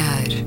[0.00, 0.39] olhar.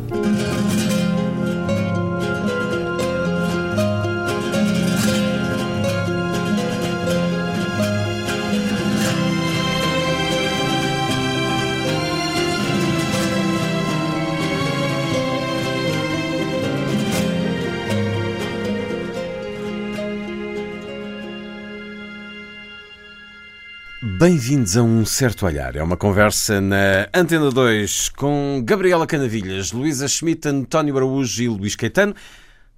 [24.24, 25.76] Bem-vindos a um certo olhar.
[25.76, 31.76] É uma conversa na Antena 2 com Gabriela Canavilhas, Luísa Schmidt, António Araújo e Luís
[31.76, 32.16] Caetano.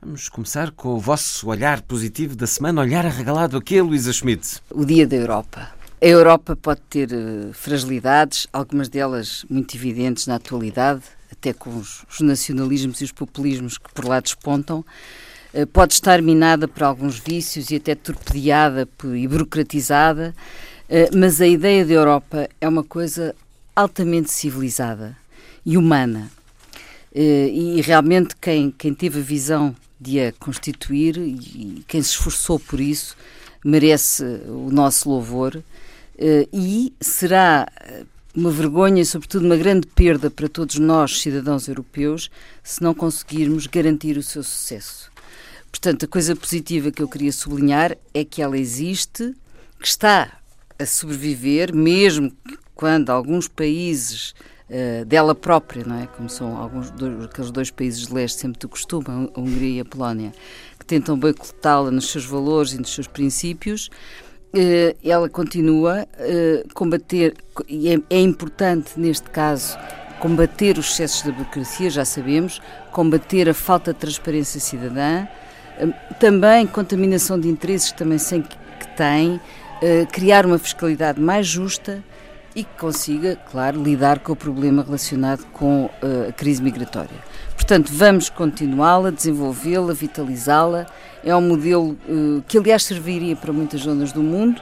[0.01, 4.59] Vamos começar com o vosso olhar positivo da semana, olhar arregalado aqui, Luísa Schmidt.
[4.71, 5.69] O Dia da Europa.
[6.01, 12.05] A Europa pode ter uh, fragilidades, algumas delas muito evidentes na atualidade, até com os,
[12.09, 14.83] os nacionalismos e os populismos que por lá despontam.
[15.53, 20.33] Uh, pode estar minada por alguns vícios e até torpedeada e burocratizada.
[20.89, 23.35] Eh, mas a ideia de Europa é uma coisa
[23.75, 25.17] altamente civilizada
[25.65, 26.31] e humana.
[27.13, 32.59] Eh, e realmente quem, quem teve a visão de a constituir e quem se esforçou
[32.59, 33.15] por isso
[33.63, 35.63] merece o nosso louvor
[36.17, 37.67] eh, e será
[38.35, 42.29] uma vergonha e, sobretudo, uma grande perda para todos nós, cidadãos europeus,
[42.61, 45.09] se não conseguirmos garantir o seu sucesso.
[45.71, 49.33] Portanto, a coisa positiva que eu queria sublinhar é que ela existe,
[49.79, 50.31] que está
[50.79, 52.31] a sobreviver, mesmo
[52.73, 54.33] quando alguns países
[54.69, 56.07] uh, dela própria, não é?
[56.07, 59.79] como são alguns dois, aqueles dois países de leste sempre do costume, a Hungria e
[59.79, 60.31] a Polónia,
[60.77, 63.89] que tentam boicotá-la nos seus valores e nos seus princípios,
[64.53, 67.35] uh, ela continua a uh, combater,
[67.67, 69.77] e é, é importante neste caso
[70.19, 75.27] combater os excessos da burocracia, já sabemos, combater a falta de transparência cidadã,
[75.77, 75.87] eh,
[76.19, 79.39] também contaminação de interesses também sem que, que tem, eh,
[80.11, 82.03] criar uma fiscalidade mais justa
[82.55, 87.17] e que consiga, claro, lidar com o problema relacionado com uh, a crise migratória.
[87.53, 90.85] Portanto, vamos continuá-la, desenvolvê-la, vitalizá-la.
[91.23, 94.61] É um modelo uh, que, aliás, serviria para muitas zonas do mundo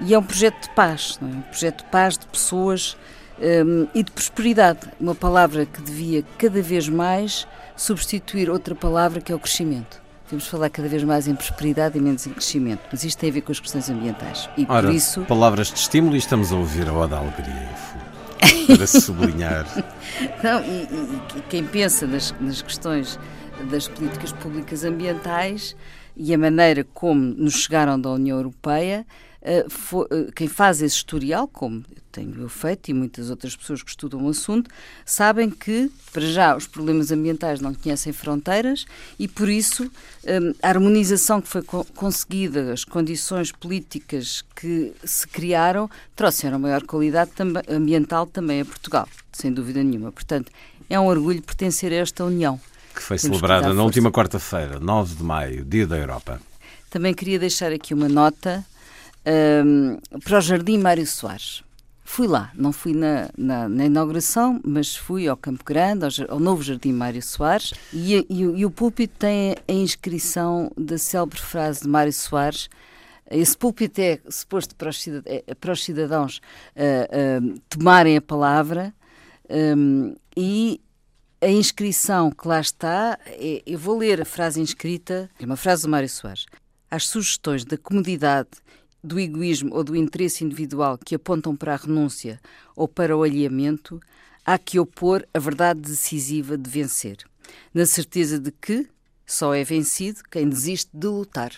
[0.00, 1.24] e é um projeto de paz, é?
[1.24, 2.96] um projeto de paz de pessoas
[3.38, 4.80] um, e de prosperidade.
[4.98, 7.46] Uma palavra que devia cada vez mais
[7.76, 10.03] substituir outra palavra que é o crescimento.
[10.24, 13.32] Devemos falar cada vez mais em prosperidade e menos em crescimento, mas isto tem a
[13.32, 14.48] ver com as questões ambientais.
[14.56, 15.20] E Ora, por isso.
[15.22, 17.70] Palavras de estímulo e estamos a ouvir a Oda Alegria
[18.66, 19.66] para sublinhar.
[20.42, 23.18] Não, e, e, quem pensa nas, nas questões
[23.70, 25.76] das políticas públicas ambientais
[26.16, 29.06] e a maneira como nos chegaram da União Europeia,
[29.68, 31.84] for, uh, quem faz esse historial, como
[32.14, 34.70] tenho eu feito e muitas outras pessoas que estudam o assunto,
[35.04, 38.86] sabem que, para já, os problemas ambientais não conhecem fronteiras
[39.18, 45.90] e, por isso, hum, a harmonização que foi conseguida, as condições políticas que se criaram,
[46.14, 47.32] trouxeram maior qualidade
[47.68, 50.12] ambiental também a Portugal, sem dúvida nenhuma.
[50.12, 50.52] Portanto,
[50.88, 52.60] é um orgulho pertencer a esta União.
[52.94, 56.40] Que foi Temos celebrada que na última quarta-feira, 9 de maio, Dia da Europa.
[56.88, 58.64] Também queria deixar aqui uma nota
[59.26, 61.64] um, para o Jardim Mário Soares.
[62.06, 66.38] Fui lá, não fui na, na, na, inauguração, mas fui ao Campo Grande, ao, ao
[66.38, 71.80] novo Jardim Mário Soares, e, e, e, o púlpito tem a inscrição da célebre frase
[71.80, 72.68] de Mário Soares.
[73.30, 76.42] Esse púlpito é suposto para os, é, para os cidadãos
[76.76, 78.94] uh, uh, tomarem a palavra
[79.48, 80.80] um, e
[81.40, 85.82] a inscrição que lá está, é, eu vou ler a frase inscrita, é uma frase
[85.82, 86.44] do Mário Soares.
[86.90, 88.50] As sugestões da comodidade
[89.04, 92.40] do egoísmo ou do interesse individual que apontam para a renúncia
[92.74, 94.00] ou para o alheamento,
[94.44, 97.18] há que opor a verdade decisiva de vencer,
[97.72, 98.88] na certeza de que
[99.26, 101.52] só é vencido quem desiste de lutar.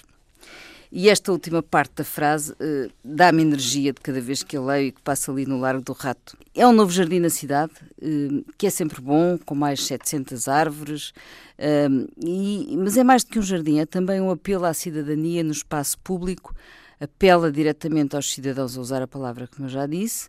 [0.91, 4.89] E esta última parte da frase uh, dá-me energia de cada vez que eu leio
[4.89, 6.37] e que passo ali no Largo do Rato.
[6.55, 11.11] É um novo jardim na cidade, uh, que é sempre bom, com mais 700 árvores,
[11.59, 15.43] uh, e, mas é mais do que um jardim, é também um apelo à cidadania
[15.43, 16.55] no espaço público,
[17.01, 20.29] apela diretamente aos cidadãos a usar a palavra, como eu já disse,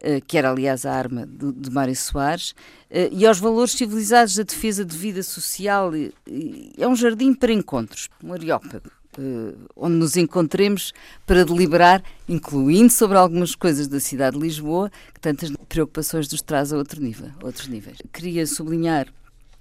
[0.00, 2.54] eh, que era aliás a arma de, Mário Soares,
[2.88, 5.90] eh, e aos valores civilizados da defesa de vida social.
[6.76, 10.92] É um jardim para encontros, um areópago, eh, onde nos encontremos
[11.26, 16.72] para deliberar, incluindo sobre algumas coisas da cidade de Lisboa, que tantas preocupações nos traz
[16.72, 17.98] a outro nível, outros níveis.
[18.12, 19.08] Queria sublinhar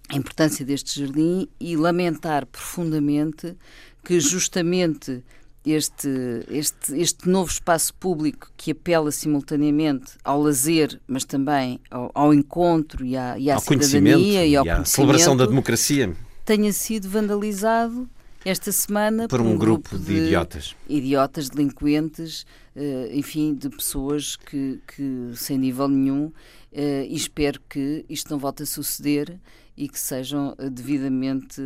[0.10, 3.56] a importância deste jardim e lamentar profundamente
[4.04, 5.24] que justamente
[5.72, 6.10] este,
[6.50, 13.06] este, este novo espaço público que apela simultaneamente ao lazer, mas também ao, ao encontro
[13.06, 16.16] e à, e à ao cidadania e, ao e à celebração da democracia
[16.48, 18.10] tenha sido vandalizado
[18.46, 20.76] esta semana por, um, um, grupo, grupo de, de, idiotas.
[20.88, 22.44] Idiotas, delinquentes,
[22.74, 26.34] uh, enfim, de pessoas que, que sem nível nenhum, uh,
[26.72, 29.38] e espero que isto não volte a suceder
[29.76, 31.62] e que sejam devidamente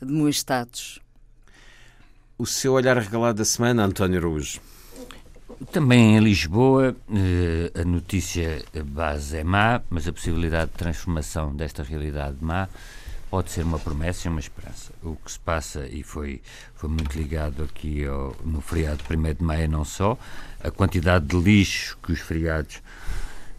[0.00, 1.03] demoestados.
[2.36, 4.60] O seu olhar regalado da semana, António Araújo.
[5.70, 11.84] Também em Lisboa, eh, a notícia base é má, mas a possibilidade de transformação desta
[11.84, 12.68] realidade má
[13.30, 14.92] pode ser uma promessa e uma esperança.
[15.00, 16.42] O que se passa, e foi,
[16.74, 20.18] foi muito ligado aqui ao, no feriado 1 de maio, não só,
[20.60, 22.82] a quantidade de lixo que os feriados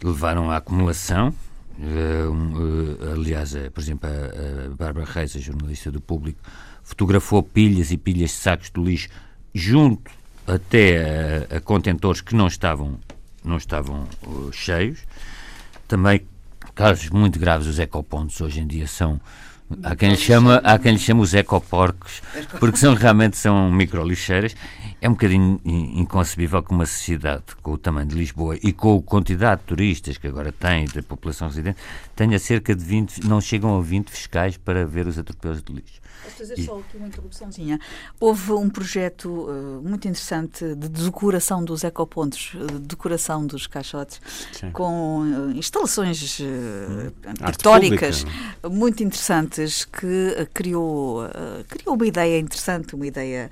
[0.04, 1.34] levaram à acumulação.
[1.78, 6.40] Uh, uh, aliás, por exemplo, a, a Bárbara Reis, a jornalista do Público,
[6.86, 9.08] fotografou pilhas e pilhas de sacos de lixo
[9.52, 10.08] junto
[10.46, 12.98] até a, a contentores que não estavam,
[13.44, 15.00] não estavam uh, cheios.
[15.88, 16.22] Também
[16.76, 19.20] casos muito graves, os ecopontos hoje em dia são
[19.82, 22.22] Há quem, lhe chama, há quem lhe chama os ecoporcos,
[22.60, 24.54] porque são, realmente são micro-lixeiras.
[25.00, 29.02] É um bocadinho inconcebível que uma sociedade com o tamanho de Lisboa e com a
[29.02, 31.78] quantidade de turistas que agora tem, da população residente,
[32.14, 36.00] tenha cerca de 20, não chegam a 20 fiscais para ver os atropelos de lixo.
[36.24, 37.78] Posso fazer só aqui uma interrupçãozinha?
[38.18, 44.20] Houve um projeto uh, muito interessante de decoração dos ecopontos, de eh, decoração dos caixotes,
[44.52, 44.70] Sim.
[44.70, 48.24] com uh, instalações uh, pictóricas
[48.70, 51.28] muito interessantes que criou,
[51.68, 53.50] criou uma ideia interessante, uma ideia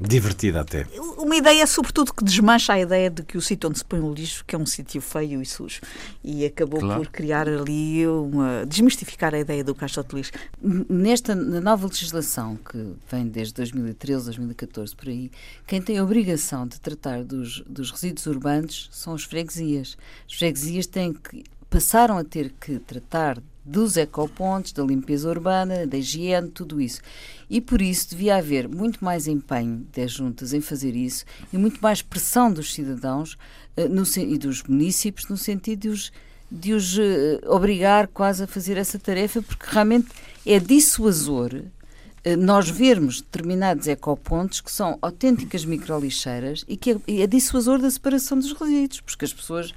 [0.00, 0.86] Divertida até.
[1.16, 4.12] Uma ideia, sobretudo, que desmancha a ideia de que o sítio onde se põe o
[4.12, 5.80] lixo que é um sítio feio e sujo.
[6.22, 7.00] E acabou claro.
[7.00, 8.64] por criar ali uma.
[8.66, 10.32] desmistificar a ideia do caixote de lixo.
[10.62, 15.30] Nesta na nova legislação, que vem desde 2013, 2014, por aí,
[15.66, 19.96] quem tem a obrigação de tratar dos, dos resíduos urbanos são as freguesias.
[20.28, 25.98] As freguesias têm que passaram a ter que tratar dos ecopontos, da limpeza urbana, da
[25.98, 27.00] higiene, tudo isso.
[27.50, 31.80] E por isso devia haver muito mais empenho das juntas em fazer isso e muito
[31.80, 33.38] mais pressão dos cidadãos
[33.76, 36.12] uh, no, e dos municípios no sentido de os,
[36.50, 37.00] de os uh,
[37.46, 40.08] obrigar quase a fazer essa tarefa, porque realmente
[40.44, 47.26] é dissuasor uh, nós vermos determinados ecopontos que são autênticas microlixeiras e que é, é
[47.26, 49.72] dissuasor da separação dos resíduos, porque as pessoas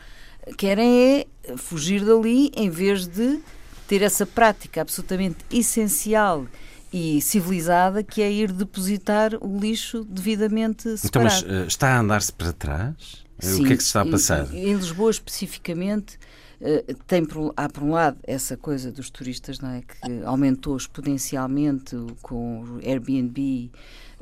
[0.57, 3.39] querem é fugir dali em vez de
[3.87, 6.47] ter essa prática absolutamente essencial
[6.91, 11.35] e civilizada que é ir depositar o lixo devidamente separado.
[11.37, 13.23] Então, mas uh, está a andar-se para trás?
[13.39, 14.53] Sim, o que é que se está a passar?
[14.53, 16.19] Em Lisboa, especificamente,
[16.59, 19.81] uh, tem por, há por um lado essa coisa dos turistas, não é?
[19.81, 23.71] Que aumentou exponencialmente com o Airbnb,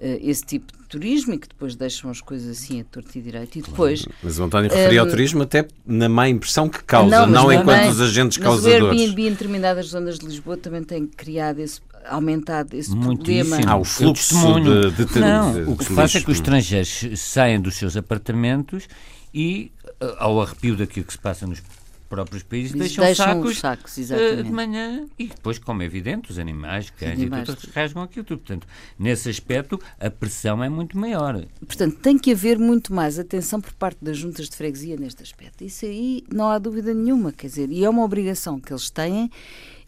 [0.02, 3.60] esse tipo de turismo e que depois deixam as coisas assim a torto e direito.
[3.60, 4.18] E depois, claro.
[4.24, 7.52] Mas o António referia um, ao turismo até na má impressão que causa, não, não
[7.52, 8.84] enquanto os agentes mas causadores.
[8.84, 13.50] o Airbnb em determinadas zonas de Lisboa também tem criado esse aumentado esse Muitíssimo.
[13.50, 13.72] problema.
[13.72, 16.38] Há o fluxo de, de, de, Não, de, o que se passa é que os
[16.38, 18.88] estrangeiros saem dos seus apartamentos
[19.34, 21.62] e, eh, ao arrepio daquilo que se passa nos
[22.10, 26.40] próprios países deixam, deixam sacos, sacos uh, de manhã e depois, como é evidente, os
[26.40, 27.48] animais, cães animais.
[27.48, 28.40] e tudo, rasgam aquilo tudo.
[28.40, 28.68] Portanto,
[28.98, 31.46] nesse aspecto, a pressão é muito maior.
[31.66, 35.64] Portanto, tem que haver muito mais atenção por parte das juntas de freguesia neste aspecto.
[35.64, 39.30] Isso aí não há dúvida nenhuma, quer dizer, e é uma obrigação que eles têm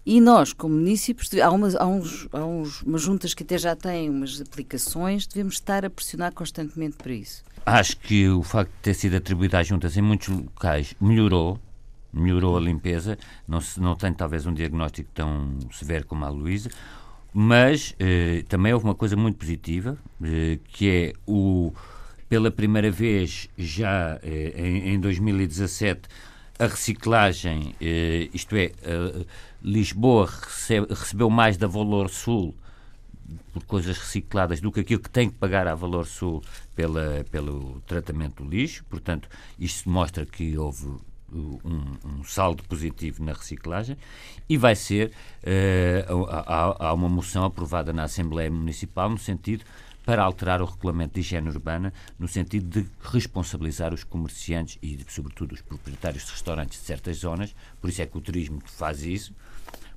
[0.05, 3.75] e nós, como municípios, há, umas, há, uns, há uns, umas juntas que até já
[3.75, 7.43] têm umas aplicações, devemos estar a pressionar constantemente para isso.
[7.65, 11.59] Acho que o facto de ter sido atribuído às juntas em muitos locais melhorou,
[12.11, 13.17] melhorou a limpeza.
[13.47, 16.71] Não, se, não tem talvez um diagnóstico tão severo como a Luísa,
[17.31, 21.71] mas eh, também houve uma coisa muito positiva, eh, que é o,
[22.27, 26.09] pela primeira vez já eh, em, em, 2017
[26.57, 28.71] a reciclagem, eh, isto é,
[29.63, 32.55] Lisboa recebe, recebeu mais da Valor Sul
[33.53, 36.41] por coisas recicladas do que aquilo que tem que pagar à Valor Sul
[36.75, 38.83] pela, pelo tratamento do lixo.
[38.85, 40.87] Portanto, isto mostra que houve
[41.33, 41.59] um,
[42.05, 43.97] um, saldo positivo na reciclagem
[44.49, 45.11] e vai ser
[45.43, 49.63] uh, há, há, uma moção aprovada na Assembleia Municipal no sentido
[50.05, 55.53] para alterar o regulamento de higiene urbana no sentido de responsabilizar os comerciantes e, sobretudo,
[55.53, 57.55] os proprietários de restaurantes de certas zonas.
[57.79, 59.33] Por isso é que o turismo faz isso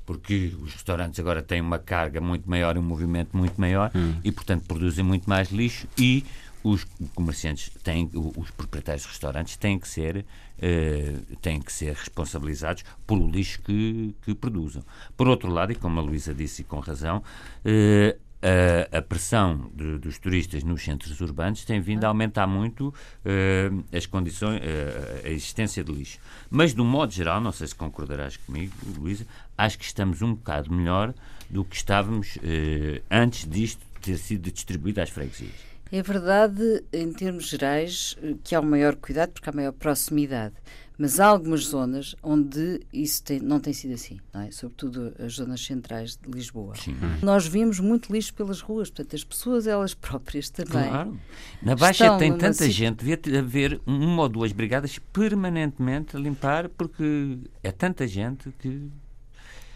[0.07, 4.17] porque os restaurantes agora têm uma carga muito maior, um movimento muito maior hum.
[4.23, 6.25] e, portanto, produzem muito mais lixo e
[6.63, 6.85] os
[7.15, 10.25] comerciantes têm, os proprietários de restaurantes têm que ser,
[10.59, 14.83] uh, têm que ser responsabilizados pelo lixo que, que produzam.
[15.15, 19.71] Por outro lado, e como a Luísa disse e com razão, uh, a, a pressão
[19.75, 25.27] de, dos turistas nos centros urbanos tem vindo a aumentar muito uh, as condições, uh,
[25.27, 26.19] a existência de lixo.
[26.51, 30.35] Mas, de um modo geral, não sei se concordarás comigo, Luísa, acho que estamos um
[30.35, 31.15] bocado melhor
[31.49, 35.75] do que estávamos uh, antes disto ter sido distribuído às freguesias.
[35.91, 40.55] É verdade, em termos gerais, que há um maior cuidado porque há maior proximidade.
[40.97, 44.51] Mas há algumas zonas onde isso tem, não tem sido assim, é?
[44.53, 46.75] sobretudo as zonas centrais de Lisboa.
[46.77, 46.95] Sim.
[47.21, 50.89] Nós vimos muito lixo pelas ruas, portanto, as pessoas, elas próprias também.
[50.89, 51.19] Claro.
[51.61, 57.39] Na Baixa tem tanta gente, devia haver uma ou duas brigadas permanentemente a limpar, porque
[57.63, 58.89] é tanta gente que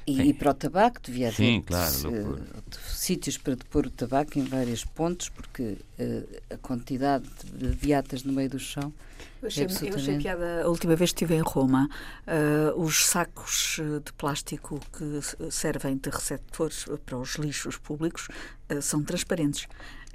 [0.08, 2.40] e, e, para o tabaco devia haver claro, uh,
[2.88, 8.32] sítios para depor o tabaco em vários pontos, porque uh, a quantidade de viatas no
[8.32, 8.92] meio do chão.
[9.42, 10.08] Eu achei, é absolutamente...
[10.08, 11.88] eu achei piada a última vez que estive em Roma,
[12.26, 18.28] uh, os sacos de plástico que servem de receptores para os lixos públicos
[18.82, 19.66] são transparentes.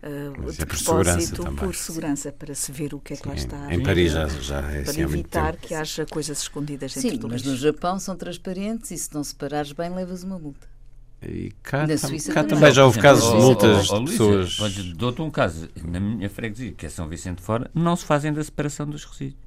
[0.05, 1.55] Uh, de é por segurança também.
[1.55, 3.73] por segurança, para se ver o que é que lá está.
[3.73, 7.29] Em Paris já, já é Para assim evitar que haja coisas escondidas Sim, dentro do
[7.29, 10.67] mas no Japão são transparentes e se não separares bem levas uma multa.
[11.21, 14.57] E cá, na Suíça cá também, já houve casos de multas de pessoas.
[14.93, 15.69] Dou-te um caso.
[15.81, 19.05] Na minha freguesia, que é São Vicente de Fora, não se fazem da separação dos
[19.05, 19.41] resíduos.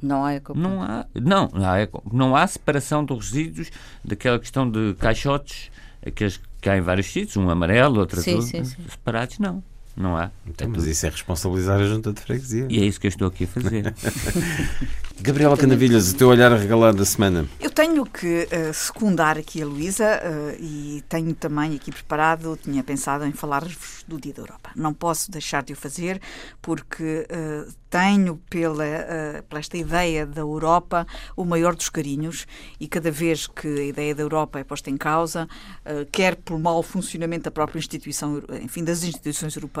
[0.00, 3.70] Não há Não há, não, não há, não há separação dos resíduos
[4.02, 5.70] daquela questão de caixotes,
[6.04, 8.76] aqueles que há em vários sítios, um amarelo, outro sim, azul, sim, sim.
[8.88, 9.62] separados não.
[9.96, 10.30] Não há.
[10.46, 12.66] Então, é mas isso é responsabilizar a junta de freguesia.
[12.68, 13.94] E é isso que eu estou aqui a fazer.
[15.20, 17.46] Gabriela Canavilhas, o teu olhar regalado da semana.
[17.60, 22.82] Eu tenho que uh, secundar aqui a Luísa uh, e tenho também aqui preparado, tinha
[22.82, 24.70] pensado em falar-vos do Dia da Europa.
[24.74, 26.20] Não posso deixar de o fazer
[26.62, 31.06] porque uh, tenho pela, uh, pela esta ideia da Europa
[31.36, 32.46] o maior dos carinhos
[32.78, 35.48] e cada vez que a ideia da Europa é posta em causa,
[35.84, 39.79] uh, quer por mau funcionamento da própria instituição, enfim, das instituições europeias,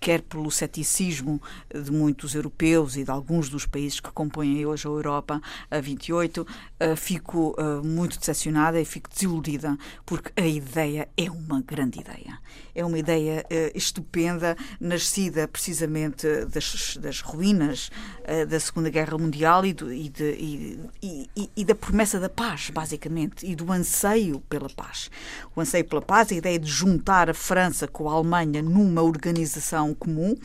[0.00, 1.40] quer pelo ceticismo
[1.72, 5.40] de muitos europeus e de alguns dos países que compõem hoje a Europa,
[5.70, 12.00] a 28, uh, fico muito decepcionada e fico desiludida porque a ideia é uma grande
[12.00, 12.38] ideia.
[12.78, 13.44] É uma ideia
[13.74, 17.90] estupenda, nascida precisamente das, das ruínas
[18.22, 22.70] uh, da Segunda Guerra Mundial e, do, e, de, e, e, da promessa da paz,
[22.70, 25.10] basicamente, e do anseio pela paz.
[25.56, 29.92] O anseio pela paz, a ideia de juntar a França com a Alemanha numa organização
[29.92, 30.36] comum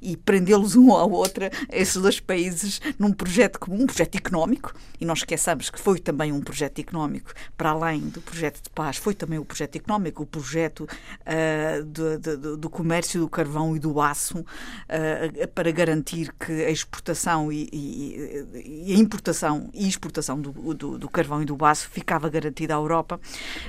[0.00, 5.04] e prendê-los um ao outro, esses dois países, num projeto comum, um projeto económico, e
[5.04, 9.14] não esqueçamos que foi também um projeto económico, para além do projeto de paz, foi
[9.14, 14.00] também o projeto económico, o projeto uh, do, do, do, comércio do carvão e do
[14.00, 20.74] aço, uh, para garantir que a exportação e, e, e a importação e exportação do,
[20.74, 23.20] do, do, carvão e do aço ficava garantida à Europa.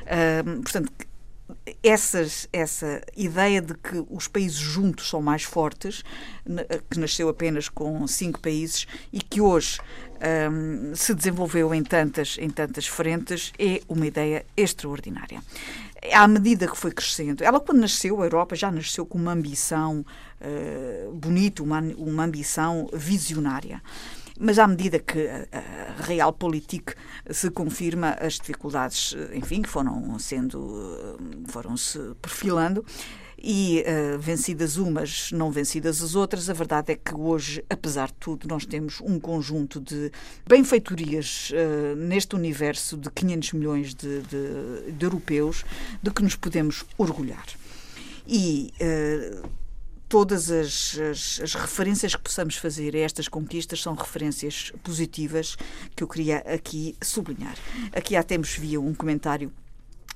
[0.03, 0.91] Uh, portanto,
[1.83, 6.03] essas, essa ideia de que os países juntos são mais fortes,
[6.89, 9.79] que nasceu apenas com cinco países e que hoje
[10.51, 15.41] um, se desenvolveu em tantas, em tantas frentes, é uma ideia extraordinária.
[16.13, 20.05] À medida que foi crescendo, ela quando nasceu, a Europa já nasceu com uma ambição
[20.41, 23.81] uh, bonita, uma, uma ambição visionária.
[24.37, 26.93] Mas à medida que a, realpolitik
[27.29, 32.85] se confirma, as dificuldades, enfim, foram sendo, foram-se perfilando
[33.47, 38.15] e uh, vencidas umas, não vencidas as outras, a verdade é que hoje, apesar de
[38.15, 40.11] tudo, nós temos um conjunto de
[40.47, 45.63] benfeitorias uh, neste universo de 500 milhões de, de, de, europeus
[46.01, 47.45] de que nos podemos orgulhar.
[48.27, 49.47] E uh,
[50.09, 55.55] todas as, as, as, referências que possamos fazer a estas conquistas são referências positivas
[55.95, 57.55] que eu queria aqui sublinhar.
[57.91, 59.53] Aqui há tempos via um comentário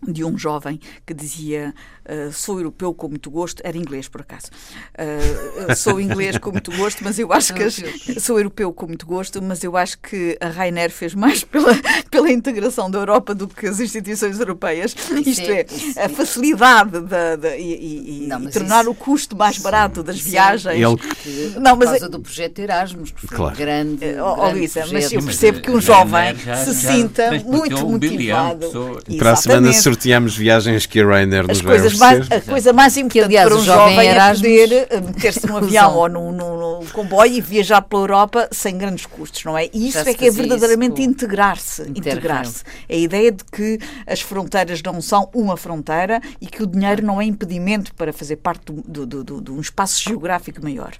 [0.08, 1.74] de um jovem que dizia
[2.06, 4.48] uh, sou europeu com muito gosto, era inglês por acaso.
[4.96, 7.82] Uh, sou inglês com muito gosto, mas eu acho que as,
[8.22, 11.74] sou europeu com muito gosto, mas eu acho que a Rainer fez mais pela,
[12.10, 14.96] pela integração da Europa do que as instituições europeias.
[15.26, 15.66] Isto é,
[15.96, 20.02] é a facilidade da, da e, e, não, e tornar isso, o custo mais barato
[20.02, 20.76] das sim, viagens.
[20.76, 21.60] Ele...
[21.60, 23.56] Não, mas por causa do projeto Erasmus, que foi claro.
[23.56, 28.70] grande, oh, Luísa, mas eu percebo que um jovem já, se já, sinta muito motivado.
[29.18, 31.98] Para a semana sorteamos viagens que a Ryanair nos vai oferecer.
[31.98, 35.96] Mais, a coisa mais importante aliás, para um jovem é poder eh, meter-se num avião
[35.96, 39.68] ou num, num, num, comboio e viajar pela Europa sem grandes custos, não é?
[39.74, 41.82] E isso é que é verdadeiramente integrar-se.
[41.90, 42.64] Integrar-se.
[42.88, 47.04] É a ideia de que as fronteiras não são uma fronteira e que o dinheiro
[47.04, 50.94] não é impedimento para fazer parte do, do, do, de um espaço geográfico maior.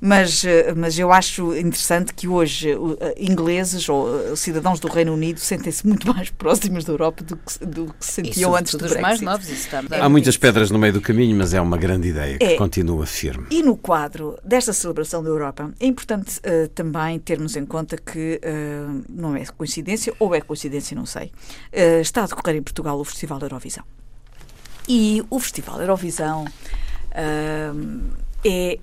[0.00, 5.38] Mas, eh, mas eu acho interessante que hoje eh, ingleses ou cidadãos do Reino Unido
[5.38, 9.02] sentem-se muito mais próximos da Europa do que, do que se emitiam antes do Brexit.
[9.02, 12.08] mais novos, isso está Há muitas pedras no meio do caminho, mas é uma grande
[12.08, 12.56] ideia que É.
[12.56, 13.46] continua firme.
[13.50, 18.38] E no quadro desta celebração da Europa, é importante eh, também termos em conta que
[18.42, 21.30] eh, não é coincidência, ou é coincidência, não sei,
[21.72, 23.84] eh, está a decorrer em Portugal o Festival Eurovisão.
[24.88, 26.44] E o Festival Eurovisão
[28.44, 28.78] é,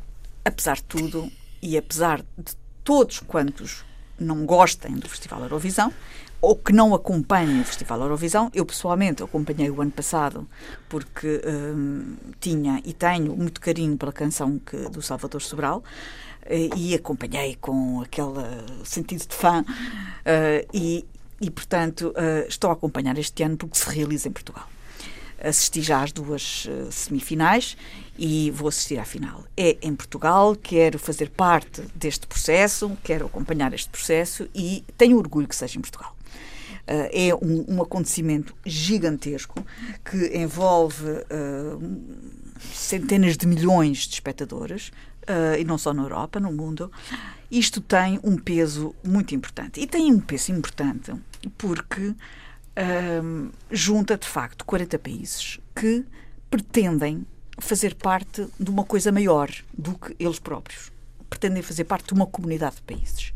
[0.46, 3.84] apesar de tudo, e apesar de todos quantos
[4.20, 5.94] não gostem do Festival Eurovisão,
[6.42, 10.48] ou que não acompanhem o Festival Eurovisão, eu pessoalmente acompanhei o ano passado
[10.88, 15.84] porque hum, tinha e tenho muito carinho pela canção que, do Salvador Sobral
[16.46, 18.42] eh, e acompanhei com aquele
[18.84, 19.66] sentido de fã
[20.24, 21.06] eh, e,
[21.42, 24.68] e, portanto, eh, estou a acompanhar este ano porque se realiza em Portugal
[25.40, 27.78] assisti já às duas semifinais
[28.18, 29.44] e vou assistir à final.
[29.56, 35.48] É em Portugal, quero fazer parte deste processo, quero acompanhar este processo e tenho orgulho
[35.48, 36.17] que seja em Portugal.
[36.88, 39.62] Uh, é um, um, acontecimento gigantesco
[40.06, 42.02] que envolve uh,
[42.74, 44.92] centenas de milhões de espectadores,
[45.60, 46.90] e não só na Europa, no mundo.
[47.52, 49.78] Isto tem um peso muito importante.
[49.82, 51.14] E tem um peso importante
[51.58, 52.16] porque
[53.24, 56.06] um, junta de facto 40 países que
[56.50, 57.26] pretendem
[57.60, 60.92] fazer parte de uma coisa maior do que eles próprios.
[61.30, 63.34] Pretendem fazer parte de uma comunidade de países.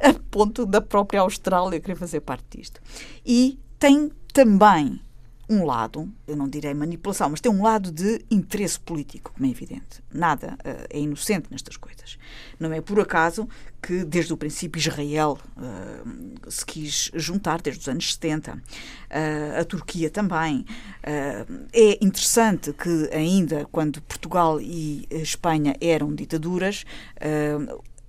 [0.00, 2.80] A ponto da própria Austrália querer fazer parte disto.
[3.24, 5.00] E tem também
[5.48, 9.50] um lado, eu não direi manipulação, mas tem um lado de interesse político, como é
[9.50, 10.02] evidente.
[10.12, 12.18] Nada uh, é inocente nestas coisas.
[12.60, 13.48] Não é por acaso
[13.80, 18.54] que, desde o princípio, Israel uh, se quis juntar, desde os anos 70.
[18.54, 20.66] Uh, a Turquia também.
[21.02, 26.84] é interessante que, ainda quando Portugal e Espanha eram ditaduras,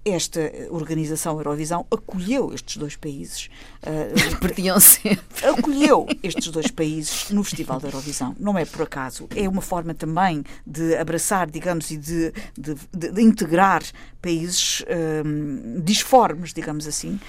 [0.06, 0.40] esta
[0.70, 3.50] organização Eurovisão acolheu estes dois países.
[3.80, 5.22] Uh, Perdiam sempre.
[5.42, 8.36] Acolheu estes dois países no Festival da Eurovisão.
[8.38, 9.30] Não é por acaso.
[9.34, 13.82] É uma forma também de abraçar, digamos, e de, de, de, de integrar
[14.22, 14.84] países
[15.26, 17.20] um, disformes, digamos assim.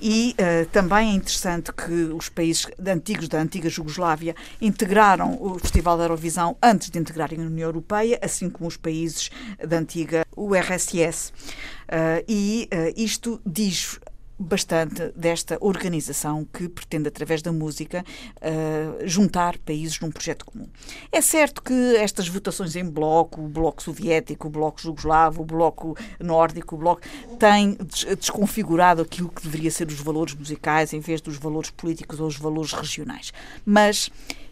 [0.00, 5.96] E uh, também é interessante que os países antigos da antiga Jugoslávia integraram o Festival
[5.96, 9.30] da Eurovisão antes de integrarem a União Europeia, assim como os países
[9.66, 11.30] da antiga URSS.
[11.30, 13.98] Uh, e uh, isto diz
[14.40, 18.02] bastante desta organização que pretende, através da música,
[18.36, 20.66] uh, juntar países num projeto comum.
[21.12, 25.94] É certo que estas votações em bloco, o bloco soviético, o bloco jugoslavo, o bloco
[26.18, 27.02] nórdico, o bloco,
[27.38, 27.76] têm
[28.18, 32.36] desconfigurado aquilo que deveria ser os valores musicais em vez dos valores políticos ou os
[32.36, 33.34] valores regionais.
[33.66, 34.10] Mas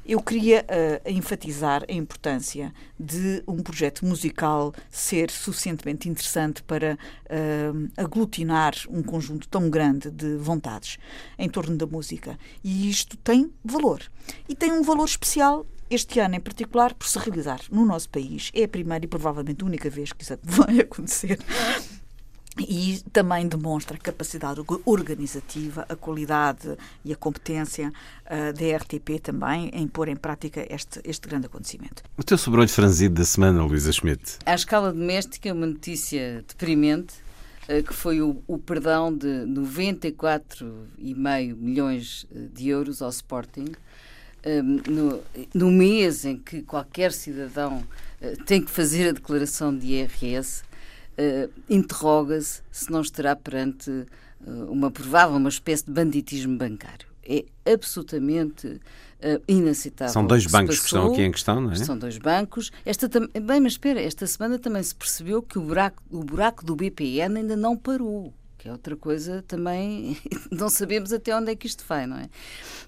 [0.09, 7.91] eu queria uh, enfatizar a importância de um projeto musical ser suficientemente interessante para uh,
[7.95, 10.99] aglutinar um conjunto tão grande de vontades
[11.39, 12.39] em torno da música.
[12.65, 14.03] E isto tem valor.
[14.49, 18.51] E tem um valor especial este ano em particular por se realizar no nosso país.
[18.55, 21.39] É a primeira e provavelmente única vez que isso vai acontecer
[22.61, 27.93] e também demonstra a capacidade organizativa, a qualidade e a competência
[28.27, 32.03] uh, da RTP também em pôr em prática este, este grande acontecimento.
[32.17, 34.39] O teu sobrolho franzido da semana, Luísa Schmidt?
[34.45, 37.15] À escala doméstica, uma notícia deprimente,
[37.69, 43.73] uh, que foi o, o perdão de 94,5 milhões de euros ao Sporting,
[44.47, 45.21] um, no,
[45.55, 47.85] no mês em que qualquer cidadão
[48.21, 50.63] uh, tem que fazer a declaração de IRS,
[51.19, 54.07] uh, interroga-se se não estará perante uh,
[54.71, 57.09] uma provável, uma espécie de banditismo bancário.
[57.25, 60.13] É absolutamente uh, inaceitável.
[60.13, 61.77] São dois bancos que estão aqui em questão, não é?
[61.77, 62.71] São dois bancos.
[62.87, 63.29] Esta tam...
[63.29, 67.39] Bem, mas espera, esta semana também se percebeu que o buraco, o buraco do BPN
[67.39, 70.19] ainda não parou que é outra coisa também,
[70.51, 72.29] não sabemos até onde é que isto vai, não é?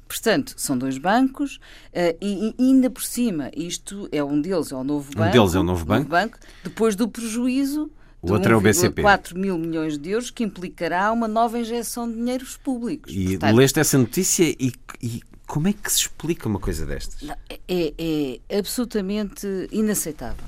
[0.08, 1.56] Portanto, são dois bancos
[1.94, 5.28] uh, e, e, ainda por cima, isto é um deles, é o novo banco.
[5.28, 6.00] Um deles é o novo banco.
[6.00, 7.88] Novo banco depois do prejuízo
[8.22, 9.02] o outro é o BCP.
[9.02, 13.12] 4 mil milhões de euros, que implicará uma nova injeção de dinheiros públicos.
[13.12, 17.28] E Portanto, leste essa notícia e, e, como é que se explica uma coisa destas?
[17.66, 20.44] É, é absolutamente inaceitável.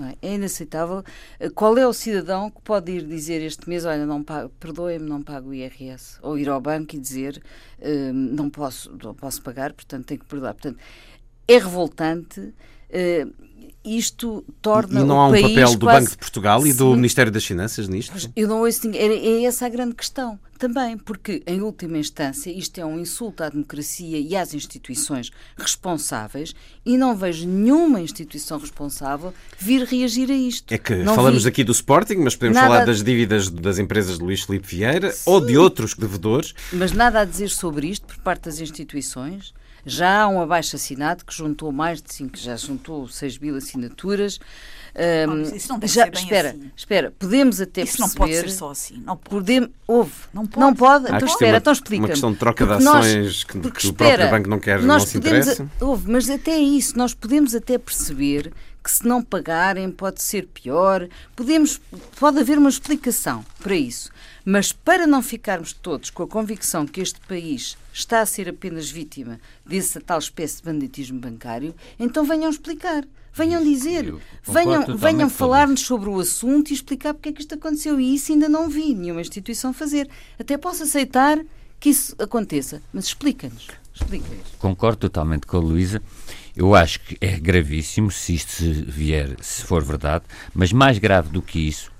[0.00, 0.28] É?
[0.28, 0.34] é?
[0.34, 1.04] inaceitável.
[1.54, 4.24] Qual é o cidadão que pode ir dizer este mês, olha, não
[4.58, 6.18] perdoem-me, não pago o IRS?
[6.22, 7.42] Ou ir ao banco e dizer,
[7.80, 10.54] hum, não, posso, não posso pagar, portanto tenho que perdoar.
[10.54, 10.78] Portanto,
[11.46, 12.40] é revoltante.
[12.40, 13.49] Uh,
[13.84, 16.00] isto torna e não há um papel do quase...
[16.00, 16.96] Banco de Portugal e do Sim.
[16.96, 18.30] Ministério das Finanças nisto?
[18.36, 19.00] Eu não ouço ninguém.
[19.00, 23.48] É essa a grande questão também, porque em última instância isto é um insulto à
[23.48, 30.72] democracia e às instituições responsáveis e não vejo nenhuma instituição responsável vir reagir a isto.
[30.72, 31.48] É que não falamos vi...
[31.48, 32.68] aqui do Sporting, mas podemos nada...
[32.68, 35.22] falar das dívidas das empresas de Luís Filipe Vieira Sim.
[35.24, 36.54] ou de outros devedores.
[36.70, 41.34] Mas nada a dizer sobre isto por parte das instituições Já há um abaixo-assinado que
[41.34, 44.38] juntou mais de 5, já juntou 6 mil assinaturas.
[44.92, 46.70] Um, isso não deve já, ser bem espera, assim.
[46.76, 48.18] espera, podemos até isso perceber...
[48.18, 49.30] não pode ser só assim, não pode.
[49.30, 50.12] Podemos, houve.
[50.34, 50.60] Não pode.
[50.60, 51.06] Não pode?
[51.06, 53.86] Há então que espera, uma, então explica Uma questão de troca de ações que, que
[53.86, 55.70] o próprio banco não quer, nós não se podemos, interessa.
[55.80, 61.06] Houve, mas até isso, nós podemos até perceber que se não pagarem pode ser pior,
[61.36, 61.80] podemos,
[62.18, 64.10] pode haver uma explicação para isso.
[64.44, 68.90] Mas para não ficarmos todos com a convicção que este país está a ser apenas
[68.90, 73.04] vítima dessa tal espécie de banditismo bancário, então venham explicar.
[73.32, 78.00] Venham dizer, venham, venham falar-nos sobre o assunto e explicar porque é que isto aconteceu.
[78.00, 80.10] E isso ainda não vi nenhuma instituição fazer.
[80.38, 81.38] Até posso aceitar
[81.78, 83.68] que isso aconteça, mas explica-nos.
[83.94, 84.26] Explica
[84.58, 86.02] Concordo totalmente com a Luísa.
[86.56, 91.40] Eu acho que é gravíssimo se isto vier, se for verdade, mas mais grave do
[91.40, 91.92] que isso,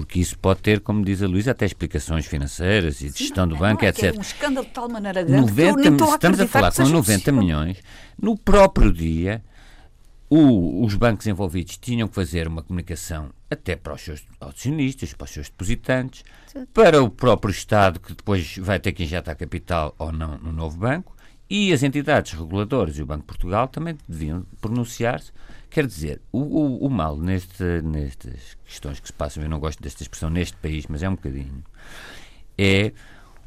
[0.00, 3.54] porque isso pode ter, como diz a Luísa, até explicações financeiras e de gestão do
[3.56, 4.14] é, banco, é, etc.
[4.14, 6.88] É um escândalo de tal maneira grande 90, que eu a estamos a falar com
[6.88, 7.78] 90 milhões.
[8.20, 9.44] No próprio dia,
[10.30, 15.26] o, os bancos envolvidos tinham que fazer uma comunicação até para os seus acionistas, para
[15.26, 16.24] os seus depositantes,
[16.72, 20.78] para o próprio Estado, que depois vai ter que injetar capital ou não no novo
[20.78, 21.14] banco,
[21.50, 25.32] e as entidades reguladoras e o Banco de Portugal também deviam pronunciar-se.
[25.68, 29.82] Quer dizer, o, o, o mal neste, nestas questões que se passam, eu não gosto
[29.82, 31.64] desta expressão neste país, mas é um bocadinho,
[32.56, 32.92] é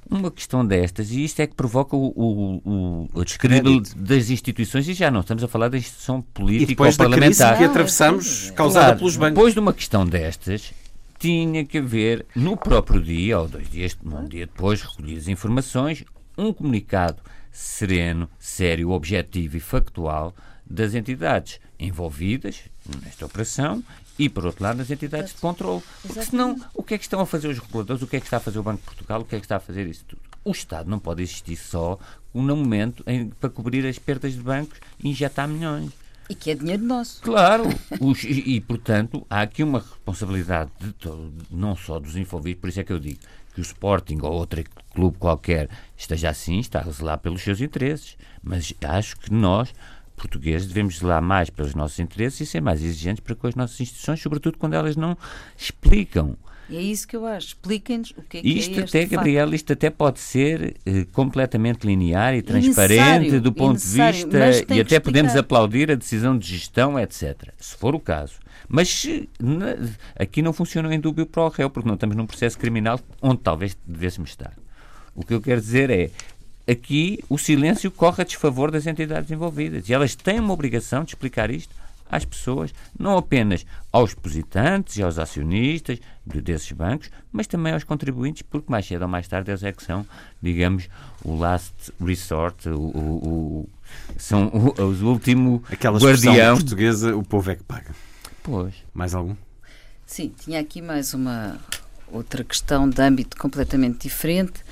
[0.10, 4.94] uma questão destas, e isto é que provoca o, o, o, descrédito das instituições, e
[4.94, 7.58] já não estamos a falar da instituição política e depois ou parlamentar.
[7.58, 9.36] Que atravessamos, causada claro, pelos bancos.
[9.36, 10.74] Depois de uma questão destas,
[11.18, 16.04] tinha que haver, no próprio dia, ou dois dias, um dia depois, recolhidas informações,
[16.38, 17.22] um comunicado
[17.54, 20.36] sereno, sério, objetivo e factual
[20.66, 22.62] das entidades envolvidas
[23.04, 23.84] nesta operação
[24.18, 25.84] e, por outro lado, das entidades de controle.
[26.02, 28.02] Porque senão, o que é que estão a fazer os reguladores?
[28.02, 29.22] O que é que está a fazer o Banco de Portugal?
[29.22, 30.22] O que é que está a fazer isso tudo?
[30.44, 31.98] O Estado não pode existir só
[32.34, 35.92] no momento em, para cobrir as perdas de bancos e injetar milhões.
[36.30, 37.22] E que é dinheiro nosso.
[37.22, 37.66] Claro,
[38.00, 42.70] os, e, e, portanto há aqui uma responsabilidade de todo, não só dos envolvidos, por
[42.70, 43.20] isso é que eu digo
[43.54, 44.64] que o Sporting ou outro
[44.94, 48.18] clube qualquer esteja assim, está a zelar pelos seus interesses.
[48.42, 49.74] Mas acho que nós,
[50.16, 53.80] portugueses, devemos zelar mais pelos nossos interesses e ser mais exigentes para com as nossas
[53.80, 55.18] instituições, sobretudo quando elas não
[55.58, 56.38] explicam.
[56.72, 57.48] É isso que eu acho.
[57.48, 59.56] Expliquem-nos o que é que isto é até, este Gabriel, facto.
[59.56, 65.00] isto até pode ser eh, completamente linear e transparente do ponto de vista e até
[65.00, 67.50] podemos aplaudir a decisão de gestão, etc.
[67.58, 68.43] Se for o caso.
[68.68, 69.06] Mas
[69.40, 69.76] na,
[70.18, 73.42] aqui não funciona em dúbio para o réu, porque não estamos num processo criminal onde
[73.42, 74.54] talvez devêssemos estar.
[75.16, 76.10] O que eu quero dizer é,
[76.70, 81.12] aqui o silêncio corre a desfavor das entidades envolvidas e elas têm uma obrigação de
[81.12, 81.74] explicar isto
[82.10, 88.44] às pessoas, não apenas aos depositantes e aos acionistas desses bancos, mas também aos contribuintes,
[88.44, 90.06] porque mais cedo ou mais tarde eles é que são,
[90.42, 90.88] digamos,
[91.24, 93.70] o last resort, o, o, o
[94.18, 96.56] são os últimos Aquela guardião.
[96.56, 97.92] portuguesa, o povo é que paga.
[98.44, 98.74] Pois.
[98.94, 99.36] Mais algum?
[100.06, 101.58] Sim, tinha aqui mais uma
[102.12, 104.64] outra questão de âmbito completamente diferente.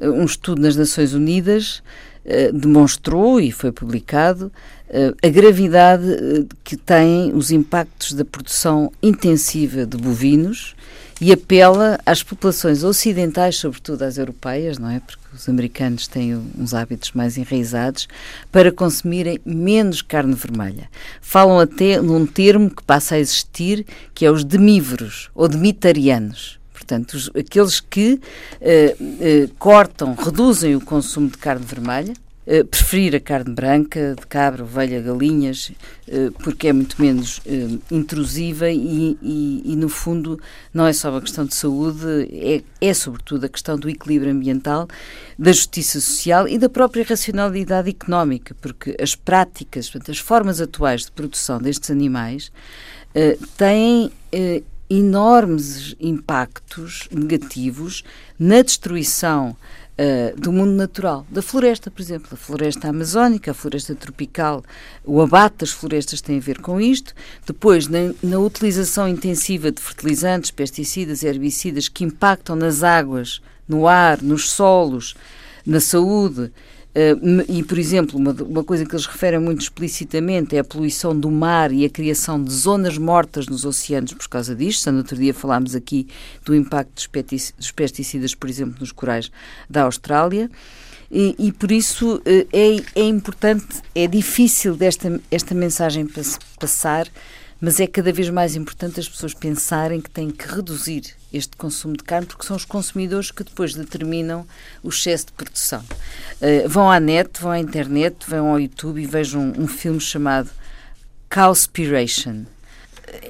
[0.00, 1.82] Um estudo nas Nações Unidas
[2.24, 4.50] uh, demonstrou, e foi publicado, uh,
[5.22, 10.74] a gravidade uh, que têm os impactos da produção intensiva de bovinos
[11.20, 15.00] e apela às populações ocidentais, sobretudo às europeias, não é?
[15.00, 18.08] Porque os americanos têm uns hábitos mais enraizados,
[18.52, 20.88] para consumirem menos carne vermelha.
[21.20, 26.58] Falam até num termo que passa a existir, que é os demívoros ou demitarianos.
[26.72, 28.20] Portanto, os, aqueles que
[28.60, 32.14] eh, eh, cortam, reduzem o consumo de carne vermelha,
[32.48, 35.70] Uh, preferir a carne branca, de cabra, ovelha, galinhas,
[36.08, 40.40] uh, porque é muito menos uh, intrusiva e, e, e, no fundo,
[40.72, 44.88] não é só uma questão de saúde, é, é sobretudo a questão do equilíbrio ambiental,
[45.38, 51.04] da justiça social e da própria racionalidade económica, porque as práticas, portanto, as formas atuais
[51.04, 52.50] de produção destes animais
[53.58, 54.10] têm
[54.88, 58.02] enormes impactos negativos
[58.38, 59.54] na destruição
[59.98, 64.62] uh, do mundo natural, da floresta, por exemplo, a floresta amazónica, a floresta tropical,
[65.04, 67.14] o abate das florestas tem a ver com isto.
[67.44, 74.22] Depois, na, na utilização intensiva de fertilizantes, pesticidas, herbicidas que impactam nas águas, no ar,
[74.22, 75.14] nos solos,
[75.66, 76.50] na saúde.
[76.88, 81.18] Uh, e, por exemplo, uma, uma, coisa que eles referem muito explicitamente é a poluição
[81.18, 84.90] do mar e a criação de zonas mortas nos oceanos por causa disto.
[84.90, 86.08] No outro dia falámos aqui
[86.44, 89.30] do impacto dos, pesticidas, por exemplo, nos corais
[89.68, 90.50] da Austrália.
[91.10, 96.06] E, e por isso uh, é, é importante, é difícil desta esta mensagem
[96.58, 97.06] passar,
[97.60, 101.96] mas é cada vez mais importante as pessoas pensarem que têm que reduzir este consumo
[101.96, 104.46] de carne, porque são os consumidores que depois determinam
[104.82, 105.80] o excesso de produção.
[106.40, 110.00] Uh, vão à net, vão à internet, vão ao YouTube e vejam um, um filme
[110.00, 110.50] chamado
[111.30, 112.44] Cowspiration.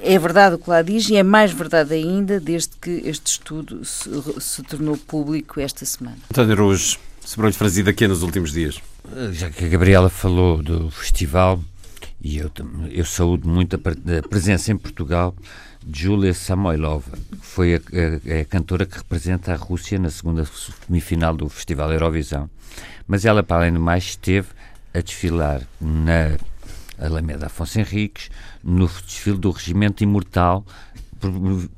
[0.01, 3.83] É verdade o que lá diz e é mais verdade ainda desde que este estudo
[3.85, 4.09] se,
[4.39, 6.17] se tornou público esta semana.
[6.29, 8.79] António Araújo, sobrou-lhe franzido aqui nos últimos dias.
[9.31, 11.61] Já que a Gabriela falou do festival,
[12.21, 12.51] e eu,
[12.91, 15.33] eu saúdo muito a, presença em Portugal
[15.87, 21.35] Julia Samoilova, que foi a, a, a, cantora que representa a Rússia na segunda semifinal
[21.35, 22.49] do Festival Eurovisão.
[23.07, 24.49] Mas ela, para além do mais, esteve
[24.93, 26.37] a desfilar na
[26.99, 28.29] Alameda Afonso Henriques,
[28.63, 30.65] no desfile do Regimento Imortal,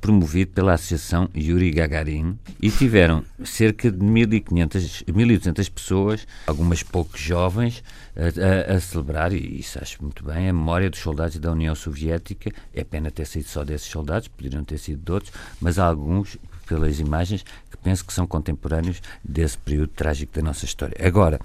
[0.00, 7.82] promovido pela Associação Yuri Gagarin, e tiveram cerca de 1.500, 1.200 pessoas, algumas poucos jovens,
[8.16, 11.74] a, a, a, celebrar, e isso acho muito bem, a memória dos soldados da União
[11.74, 12.52] Soviética.
[12.74, 16.36] É pena ter sido só desses soldados, poderiam ter sido de outros, mas há alguns,
[16.66, 20.96] pelas imagens, que penso que são contemporâneos desse período trágico da nossa história.
[21.04, 21.40] Agora,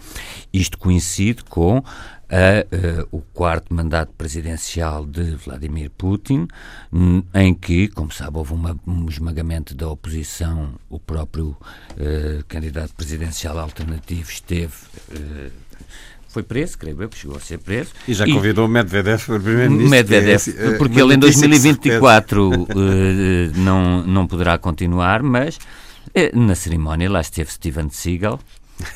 [0.53, 1.83] isto coincide com
[2.29, 6.47] a, uh, o quarto mandato presidencial de Vladimir Putin,
[7.33, 13.57] em que, como sabe, houve uma, um esmagamento da oposição, o próprio uh, candidato presidencial
[13.57, 14.73] alternativo esteve.
[15.09, 15.51] Uh,
[16.27, 17.91] foi preso, creio eu, que chegou a ser preso.
[18.07, 19.89] E já convidou e, Medvedev para primeiro-ministro.
[19.89, 22.67] Medvedev, é, porque ele em 2024
[23.55, 25.57] não, não poderá continuar, mas
[26.33, 28.39] na cerimónia lá esteve Steven Seagal,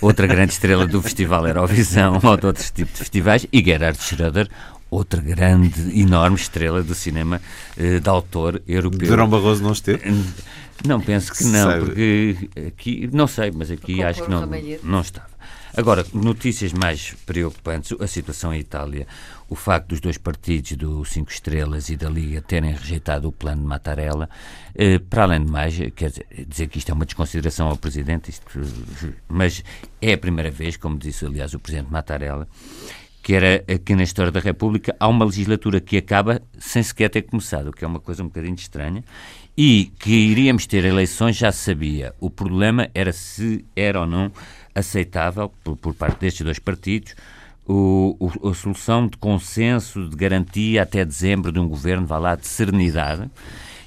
[0.02, 4.50] outra grande estrela do Festival Eurovisão ou de outros tipos de festivais, e Gerhard Schröder,
[4.90, 7.42] outra grande, enorme estrela do cinema
[7.78, 9.08] eh, de autor europeu.
[9.08, 10.14] Durão Barroso não esteve?
[10.86, 12.36] Não, penso que não, porque
[12.68, 14.50] aqui, não sei, mas aqui acho que não,
[14.84, 15.31] não estava.
[15.76, 19.08] Agora, notícias mais preocupantes, a situação em Itália,
[19.50, 23.62] o facto dos dois partidos, do Cinco Estrelas e da Liga, terem rejeitado o plano
[23.62, 24.30] de Mattarella,
[24.76, 26.12] eh, para além de mais, quer
[26.46, 28.46] dizer, que isto é uma desconsideração ao Presidente, isto,
[29.30, 29.64] mas
[30.02, 32.50] é a primeira vez, como disse aliás o Presidente Mattarella,
[33.24, 37.22] que era que na história da República há uma legislatura que acaba sem sequer ter
[37.22, 39.04] começado, o que é uma coisa um bocadinho estranha,
[39.56, 42.14] e que iríamos ter eleições já sabia.
[42.20, 44.32] O problema era se era ou não
[44.74, 47.16] aceitável por, por parte destes dois partidos
[47.66, 52.36] o, o, a solução de consenso, de garantia até dezembro de um governo, vá lá,
[52.36, 53.30] de serenidade.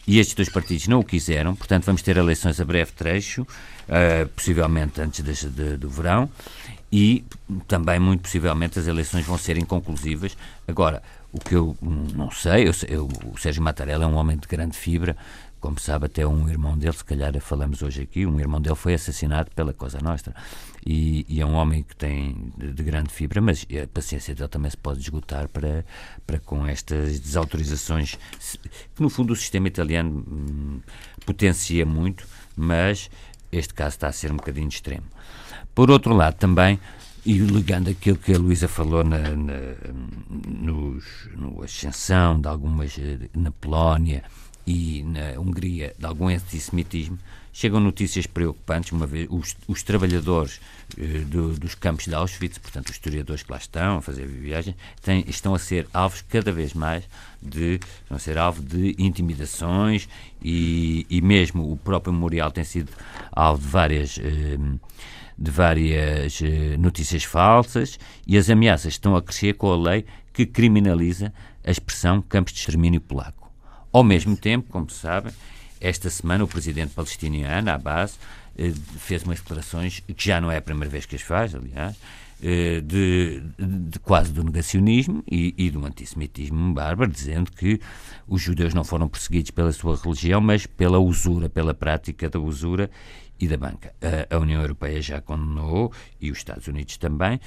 [0.06, 4.28] E estes dois partidos não o quiseram, portanto, vamos ter eleições a breve trecho, uh,
[4.28, 6.28] possivelmente antes de, de, do verão,
[6.92, 7.24] e
[7.66, 10.36] também, muito possivelmente, as eleições vão ser inconclusivas.
[10.68, 14.46] Agora, o que eu não sei, eu, eu, o Sérgio Mattarella é um homem de
[14.46, 15.16] grande fibra,
[15.58, 18.92] como sabe, até um irmão dele, se calhar falamos hoje aqui, um irmão dele foi
[18.92, 20.34] assassinado pela Cosa Nostra.
[20.86, 24.48] E, e é um homem que tem de, de, grande fibra, mas a paciência dele
[24.48, 25.84] também se pode esgotar para,
[26.26, 28.18] para com estas desautorizações,
[28.94, 30.80] que no fundo o sistema italiano hum,
[31.24, 33.10] potencia muito, mas
[33.50, 35.06] este caso está a ser um bocadinho extremo.
[35.74, 36.78] Por outro lado, também
[37.24, 39.54] e ligando aquilo que a Luísa falou na, na
[40.46, 44.22] nos, no ascensão de algumas eh, na Polónia
[44.66, 47.18] e na Hungria de algum antissemitismo,
[47.52, 50.60] chegam notícias preocupantes, uma vez os, os trabalhadores
[50.98, 54.74] eh, do, dos campos de Auschwitz, portanto os historiadores que lá estão a fazer viagem,
[55.02, 57.04] têm, estão a ser alvos cada vez mais
[57.40, 60.08] de estão a ser alvo de intimidações
[60.42, 62.90] e, e mesmo o próprio memorial tem sido
[63.30, 64.58] alvo de várias eh,
[65.36, 70.46] de várias eh, notícias falsas e as ameaças estão a crescer com a lei que
[70.46, 71.32] criminaliza
[71.64, 73.43] a expressão campos de extermínio polaco.
[73.94, 75.32] Ao mesmo tempo, como sabem,
[75.80, 78.18] esta semana o presidente palestiniano, Abbas,
[78.58, 81.94] eh, fez umas declarações, que já não é a primeira vez que as faz, aliás,
[82.42, 87.80] eh, de, de, quase do negacionismo e, e, do antissemitismo bárbaro, dizendo que
[88.26, 92.90] os judeus não foram perseguidos pela sua religião, mas pela usura, pela prática da usura
[93.38, 93.92] e da banca.
[94.00, 97.40] A, a, União Europeia já condenou e os Estados Unidos também,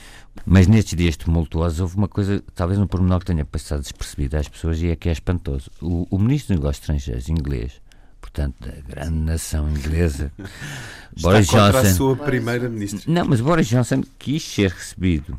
[0.45, 4.47] mas nestes dias tumultuosos houve uma coisa, talvez um pormenor que tenha passado despercebido às
[4.47, 5.71] pessoas e é que é espantoso.
[5.82, 7.82] O, o Ministro dos Negócios Estrangeiros inglês,
[8.19, 10.32] portanto, da grande nação inglesa,
[11.21, 11.78] Boris Johnson.
[11.78, 13.02] a sua primeira ministra.
[13.08, 15.38] Não, mas Boris Johnson quis ser recebido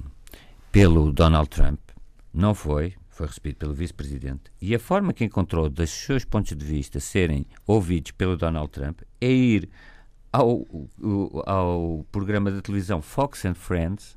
[0.73, 1.79] pelo Donald Trump,
[2.33, 6.65] não foi, foi recebido pelo vice-presidente, e a forma que encontrou dos seus pontos de
[6.65, 9.69] vista serem ouvidos pelo Donald Trump é ir
[10.33, 10.67] ao,
[11.47, 14.17] ao programa de televisão Fox and Friends,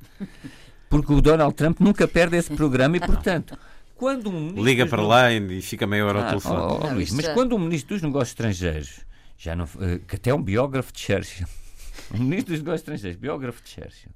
[0.88, 3.58] porque o Donald Trump nunca perde esse programa e, portanto,
[3.96, 6.60] quando um Liga para lá e fica meia hora ao ah, telefone.
[6.60, 9.00] Oh, oh, Luís, mas quando um ministro dos Negócios Estrangeiros,
[9.38, 11.46] já não, eh, que até é um biógrafo de Churchill,
[12.12, 14.10] um ministro dos Negócios Estrangeiros, biógrafo de Churchill,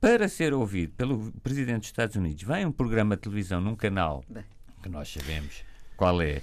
[0.00, 3.74] para ser ouvido pelo presidente dos Estados Unidos, vai a um programa de televisão num
[3.74, 4.24] canal
[4.82, 5.64] que nós sabemos
[5.96, 6.42] qual é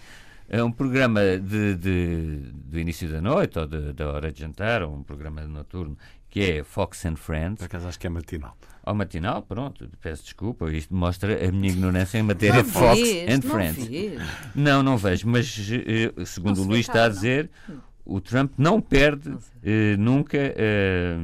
[0.50, 4.82] é um programa de, de, do início da noite ou de, da hora de jantar,
[4.82, 5.96] ou um programa noturno
[6.30, 7.60] que é Fox and Friends.
[7.60, 8.58] Por acaso acho que é matinal.
[8.84, 13.40] Ao matinal, pronto, peço desculpa, isto mostra a minha ignorância em matéria de Fox and
[13.44, 13.86] não Friends.
[13.88, 14.22] vês.
[14.56, 17.16] Não, não vejo, mas eh, segundo Não o Luís está a cara, não.
[17.16, 17.50] dizer,
[18.06, 21.16] o Trump não perde eh, nunca eh,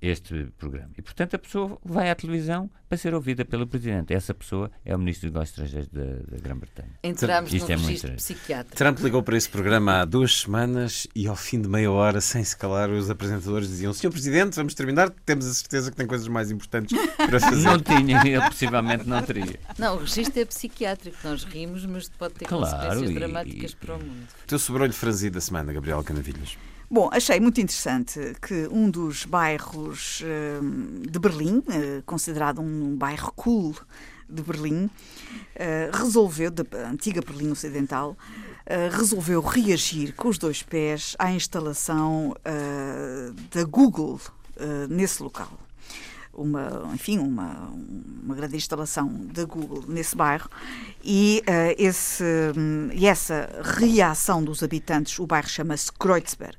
[0.00, 0.90] este programa.
[0.96, 4.12] E, portanto, a pessoa vai à televisão para ser ouvida pelo Presidente.
[4.12, 6.90] Essa pessoa é o Ministro dos Negócios Estrangeiros da, da Grã-Bretanha.
[7.02, 8.76] Entramos Isto no é registro psiquiátrico.
[8.76, 12.44] Trump ligou para esse programa há duas semanas e ao fim de meia hora, sem
[12.44, 16.28] se calar, os apresentadores diziam Senhor Presidente, vamos terminar, temos a certeza que tem coisas
[16.28, 17.62] mais importantes para fazer.
[17.64, 19.58] Não tinha, ele possivelmente não teria.
[19.78, 21.16] Não, o registro é psiquiátrico.
[21.24, 24.26] Nós rimos, mas pode ter Claro, consequências e- dramáticas para o mundo.
[24.44, 26.58] O teu sobrolho franzido da semana, Gabriel Canavilhas.
[26.92, 30.22] Bom, achei muito interessante que um dos bairros
[30.62, 33.74] hum, de Berlim, eh, considerado um bairro cool
[34.28, 34.90] de Berlim,
[35.54, 38.14] eh, resolveu, da antiga Berlim Ocidental,
[38.66, 42.36] eh, resolveu reagir com os dois pés à instalação
[43.50, 44.20] da Google
[44.90, 45.61] nesse local.
[46.34, 47.70] Uma, enfim, uma,
[48.22, 50.48] uma grande instalação da Google nesse bairro
[51.04, 52.24] e, eh, esse,
[52.56, 56.56] hum, e essa reação dos habitantes, o bairro chama-se Kreuzberg,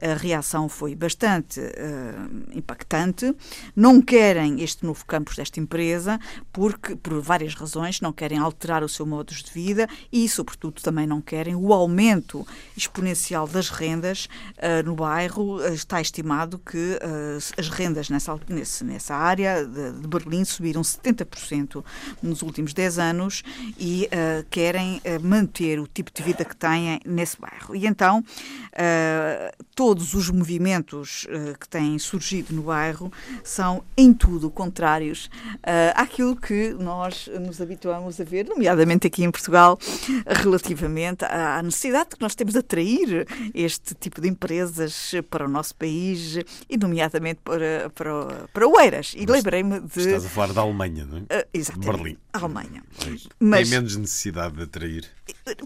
[0.00, 2.14] a reação foi bastante eh,
[2.54, 3.34] impactante.
[3.74, 6.18] Não querem este novo campus desta empresa
[6.52, 11.06] porque, por várias razões, não querem alterar o seu modo de vida e, sobretudo, também
[11.06, 14.28] não querem o aumento exponencial das rendas
[14.58, 15.62] eh, no bairro.
[15.62, 18.38] Eh, Está estimado que eh, as rendas nessa,
[18.82, 21.84] nessa área de, de Berlim subiram 70%
[22.22, 23.42] nos últimos 10 anos
[23.78, 24.08] e
[24.50, 27.74] querem manter o tipo de vida que têm nesse bairro.
[27.74, 28.24] E então,
[28.72, 29.54] eh,
[29.86, 33.12] todos os movimentos eh, que têm surgido no bairro
[33.44, 35.30] são, em tudo, contrários
[35.62, 39.78] eh, àquilo que nós nos habituamos a ver, nomeadamente aqui em Portugal,
[40.26, 45.72] relativamente à necessidade que nós temos de atrair este tipo de empresas para o nosso
[45.76, 46.36] país
[46.68, 49.14] e, nomeadamente, para, para, para Oeiras.
[49.16, 50.00] E lembrei-me de.
[50.00, 51.22] Estás a falar da Alemanha, não é?
[51.28, 51.92] eh, exatamente.
[51.92, 52.16] Berlim.
[52.32, 52.82] A Alemanha.
[53.04, 53.28] Pois.
[53.38, 55.04] Mas- Tem menos necessidade de atrair.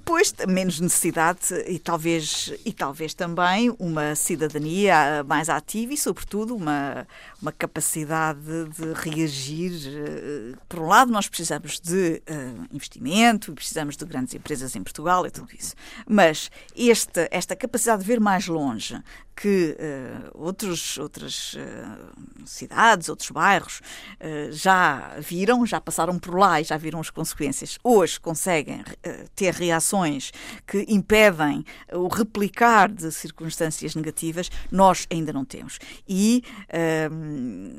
[0.05, 7.07] Pois, menos necessidade e talvez, e talvez também uma cidadania mais ativa e, sobretudo, uma,
[7.41, 9.73] uma capacidade de reagir.
[9.87, 15.27] Eh, Por um lado, nós precisamos de eh, investimento, precisamos de grandes empresas em Portugal
[15.27, 15.75] e tudo isso.
[16.09, 19.01] Mas este, esta capacidade de ver mais longe
[19.41, 23.81] que eh, outros, outras eh, cidades, outros bairros
[24.21, 27.79] eh, já viram, já passaram por lá e já viram as consequências.
[27.83, 28.85] Hoje conseguem
[29.35, 30.31] ter reações
[30.67, 35.79] que impedem o replicar de circunstâncias negativas, nós ainda não temos.
[36.07, 36.43] E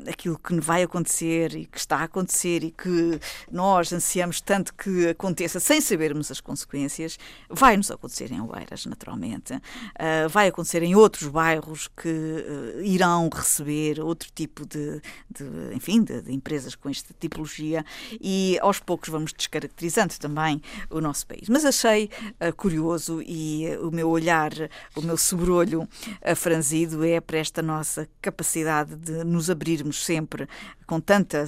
[0.10, 3.20] aquilo que vai acontecer e que está a acontecer e que
[3.52, 7.20] nós ansiamos tanto que aconteça sem sabermos as consequências,
[7.50, 9.54] vai nos acontecer em Oeiras, naturalmente.
[9.54, 11.51] Uh, vai acontecer em outros bairros
[11.98, 17.84] que uh, irão receber outro tipo de, de enfim, de, de empresas com esta tipologia
[18.20, 21.50] e aos poucos vamos descaracterizando também o nosso país.
[21.50, 22.10] Mas achei
[22.40, 24.52] uh, curioso e uh, o meu olhar,
[24.96, 30.48] o meu sobrolho uh, franzido é para esta nossa capacidade de nos abrirmos sempre
[30.86, 31.46] com tanta,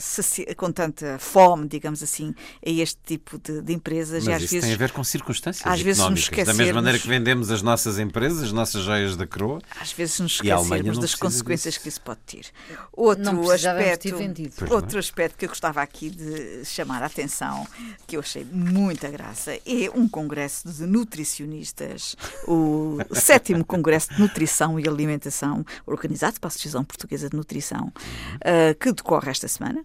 [0.56, 2.34] com tanta fome, digamos assim,
[2.66, 5.04] a este tipo de, de empresas Mas e às isso vezes tem a ver com
[5.04, 6.48] circunstâncias às vezes nos económicas.
[6.48, 9.60] Da mesma maneira que esquecermos- vendemos as nossas empresas, as nossas joias da coroa.
[9.80, 11.84] às vezes nos esquecermos das consequências disso.
[11.84, 12.46] que isso pode ter.
[12.92, 14.74] Outro aspecto, é?
[14.74, 17.68] outro aspecto que eu gostava aqui de chamar a atenção,
[18.06, 22.16] que eu achei muita graça, é um congresso de nutricionistas,
[22.48, 27.92] o sétimo congresso de nutrição e alimentação, organizado para a Associação Portuguesa de Nutrição,
[28.44, 29.82] ah, que decorre esta semana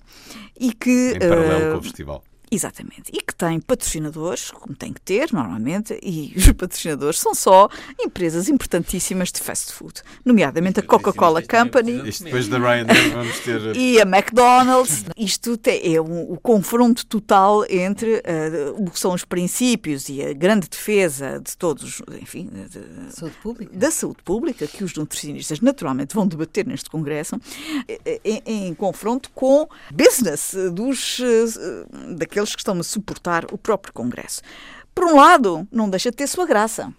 [0.59, 2.25] e que Em paralelo ah, com o festival.
[2.50, 3.11] Exatamente.
[3.12, 7.68] E que tem patrocinadores, como tem que ter normalmente, e os patrocinadores são só
[8.00, 13.76] empresas importantíssimas de fast food, nomeadamente a Coca-Cola Company Isto depois da Ryanair vamos ter.
[13.76, 15.04] e a McDonald's.
[15.16, 20.32] Isto é um- o confronto total entre eh, o que são os princípios e a
[20.32, 23.76] grande defesa de todos, enfim, de- Saúde pública.
[23.76, 27.37] da saúde pública, que os nutricionistas naturalmente vão debater neste Congresso,
[27.88, 33.59] eh, em, em confronto com business eh, dos, eh, daqueles que estão a suportar o
[33.59, 34.42] próprio Congresso.
[34.94, 36.92] Por um lado, não deixa de ter sua graça.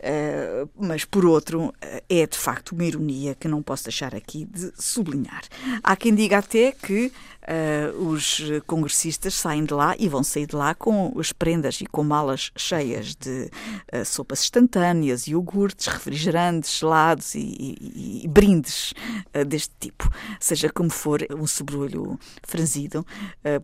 [0.00, 4.44] Eh, mas, por outro, eh, é de facto uma ironia que não posso deixar aqui
[4.44, 5.42] de sublinhar.
[5.82, 7.12] Há quem diga até que
[7.48, 11.86] Uh, os congressistas saem de lá e vão sair de lá com as prendas e
[11.86, 13.50] com malas cheias de
[13.90, 18.92] uh, sopas instantâneas, iogurtes, refrigerantes, gelados e, e, e brindes
[19.34, 20.10] uh, deste tipo.
[20.38, 23.06] Seja como for, um sobrolho franzido,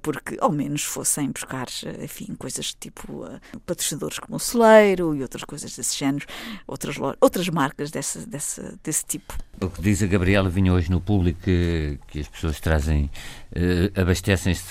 [0.02, 1.66] porque ao menos fossem buscar,
[2.02, 3.24] enfim, coisas tipo
[3.66, 6.26] patrocinadores como o Celeiro e outras coisas desse género,
[6.66, 9.34] outras, outras marcas desse, desse, desse tipo.
[9.60, 13.10] O que diz a Gabriela vinha hoje no público que, que as pessoas trazem,
[13.74, 14.64] uh, abastecem-se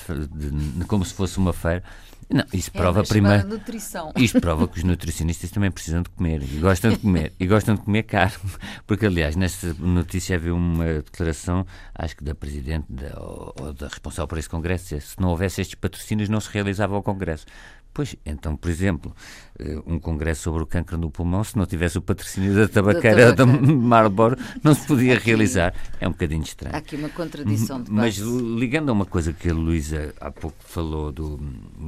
[0.88, 1.84] como se fosse uma feira.
[2.30, 3.48] Não, isso é prova primeiro.
[3.48, 4.12] Nutrição.
[4.16, 7.76] Isto prova que os nutricionistas também precisam de comer e gostam de comer e gostam
[7.76, 8.40] de comer caro.
[8.88, 13.88] Porque, aliás, nesta notícia havia uma declaração, acho que da Presidente da, ou, ou da
[13.88, 17.46] responsável por esse Congresso, se não houvesse estes patrocínios não se realizava o Congresso.
[17.94, 19.16] Pois, então, por exemplo,
[19.60, 23.34] eh, um congresso sobre o câncer no pulmão, se não tivesse o patrocínio da tabaqueira
[23.34, 25.76] da, Marlboro, não se podia aqui, realizar.
[26.00, 26.76] É um bocadinho estranho.
[26.76, 28.24] Há aqui uma contradição de base.
[28.24, 31.38] Mas ligando a uma coisa que a Luísa há pouco falou do,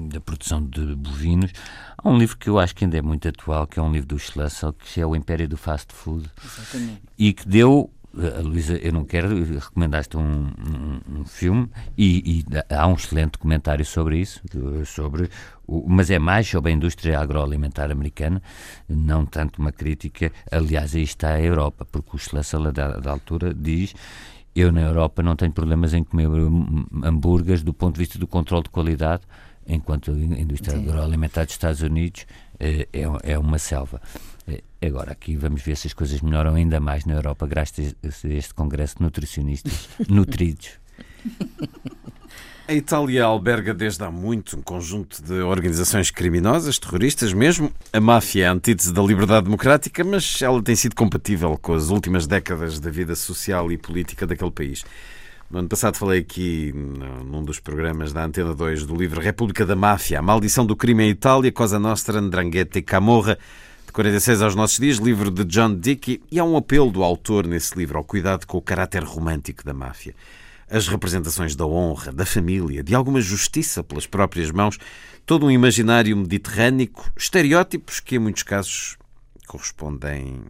[0.09, 1.51] da produção de bovinos,
[1.97, 4.07] há um livro que eu acho que ainda é muito atual, que é um livro
[4.07, 6.29] do Schlussel, que é O Império do Fast Food.
[6.43, 7.01] Exatamente.
[7.17, 7.89] E que deu
[8.37, 13.37] a Luísa, eu não quero, recomendaste um, um, um filme e, e, há um excelente
[13.37, 14.41] comentário sobre isso,
[14.85, 15.29] sobre
[15.67, 18.41] o, mas é mais sobre a indústria agroalimentar americana,
[18.87, 20.31] não tanto uma crítica.
[20.51, 23.93] Aliás, aí está a Europa, porque o Schlesser, da, da altura, diz
[24.55, 26.29] eu na Europa não tenho problemas em comer
[27.03, 29.23] hambúrgueres do ponto de vista do controle de qualidade,
[29.67, 30.87] enquanto a indústria Sim.
[30.87, 32.25] agroalimentar dos Estados Unidos
[32.57, 34.01] é, é, é uma selva.
[34.47, 38.27] É, agora, aqui vamos ver se as coisas melhoram ainda mais na Europa, graças a
[38.27, 40.71] este congresso de nutricionistas nutridos.
[42.67, 47.71] A Itália alberga desde há muito um conjunto de organizações criminosas, terroristas mesmo.
[47.93, 51.89] A máfia é a antítese da liberdade democrática, mas ela tem sido compatível com as
[51.89, 54.83] últimas décadas da vida social e política daquele país.
[55.49, 56.73] No ano passado falei aqui,
[57.23, 61.03] num dos programas da Antena 2, do livro República da Máfia, a maldição do crime
[61.03, 63.37] em Itália, Cosa Nostra, Ndrangheta e Camorra,
[63.95, 67.77] 46 aos nossos dias, livro de John Dickey, e há um apelo do autor nesse
[67.77, 70.13] livro ao cuidado com o caráter romântico da máfia.
[70.69, 74.77] As representações da honra, da família, de alguma justiça pelas próprias mãos,
[75.25, 78.97] todo um imaginário mediterrâneo, estereótipos que em muitos casos
[79.47, 80.41] correspondem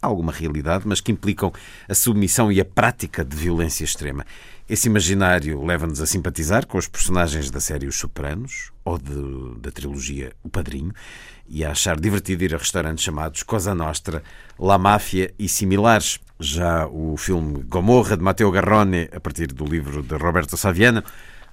[0.00, 1.52] a alguma realidade, mas que implicam
[1.86, 4.24] a submissão e a prática de violência extrema.
[4.66, 9.70] Esse imaginário leva-nos a simpatizar com os personagens da série Os Sopranos ou de, da
[9.70, 10.94] trilogia O Padrinho
[11.48, 14.22] e a achar divertido ir a restaurantes chamados Cosa Nostra,
[14.58, 16.18] La Máfia e similares.
[16.38, 21.02] Já o filme Gomorra, de Matteo Garrone, a partir do livro de Roberto Saviano,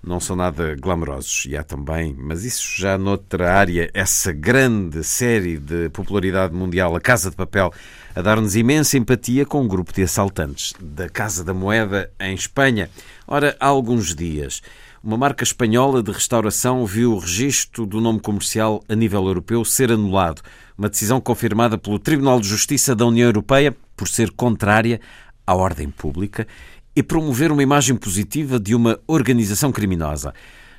[0.03, 1.45] não são nada glamourosos.
[1.47, 6.99] E há também, mas isso já noutra área, essa grande série de popularidade mundial, A
[6.99, 7.71] Casa de Papel,
[8.13, 12.89] a dar-nos imensa empatia com um grupo de assaltantes da Casa da Moeda em Espanha.
[13.25, 14.61] Ora, há alguns dias
[15.03, 19.91] uma marca espanhola de restauração viu o registro do nome comercial a nível europeu ser
[19.91, 20.41] anulado.
[20.77, 25.01] Uma decisão confirmada pelo Tribunal de Justiça da União Europeia por ser contrária
[25.45, 26.47] à ordem pública
[26.95, 30.33] e promover uma imagem positiva de uma organização criminosa.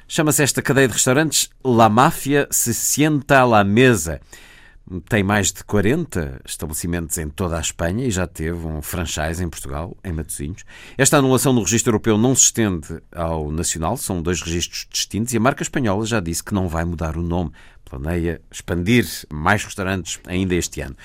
[0.08, 4.22] Chama-se esta cadeia de restaurantes La Máfia se sienta à la mesa
[5.08, 9.48] tem mais de 40 estabelecimentos em toda a Espanha e já teve um franchise em
[9.48, 10.64] Portugal, em Matosinhos.
[10.98, 15.38] Esta anulação no registro europeu não se estende ao nacional, são dois registros distintos e
[15.38, 17.50] a marca espanhola já disse que não vai mudar o nome.
[17.84, 20.96] Planeia expandir mais restaurantes ainda este ano.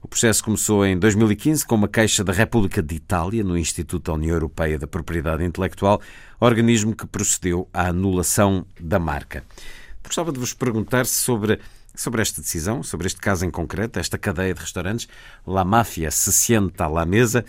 [0.00, 4.12] O processo começou em 2015 com uma queixa da República de Itália no Instituto da
[4.12, 6.00] União Europeia da Propriedade Intelectual,
[6.38, 9.42] organismo que procedeu à anulação da marca.
[10.04, 11.58] Gostava de vos perguntar sobre
[11.94, 15.08] sobre esta decisão, sobre este caso em concreto, esta cadeia de restaurantes,
[15.46, 17.44] La Máfia se senta à mesa,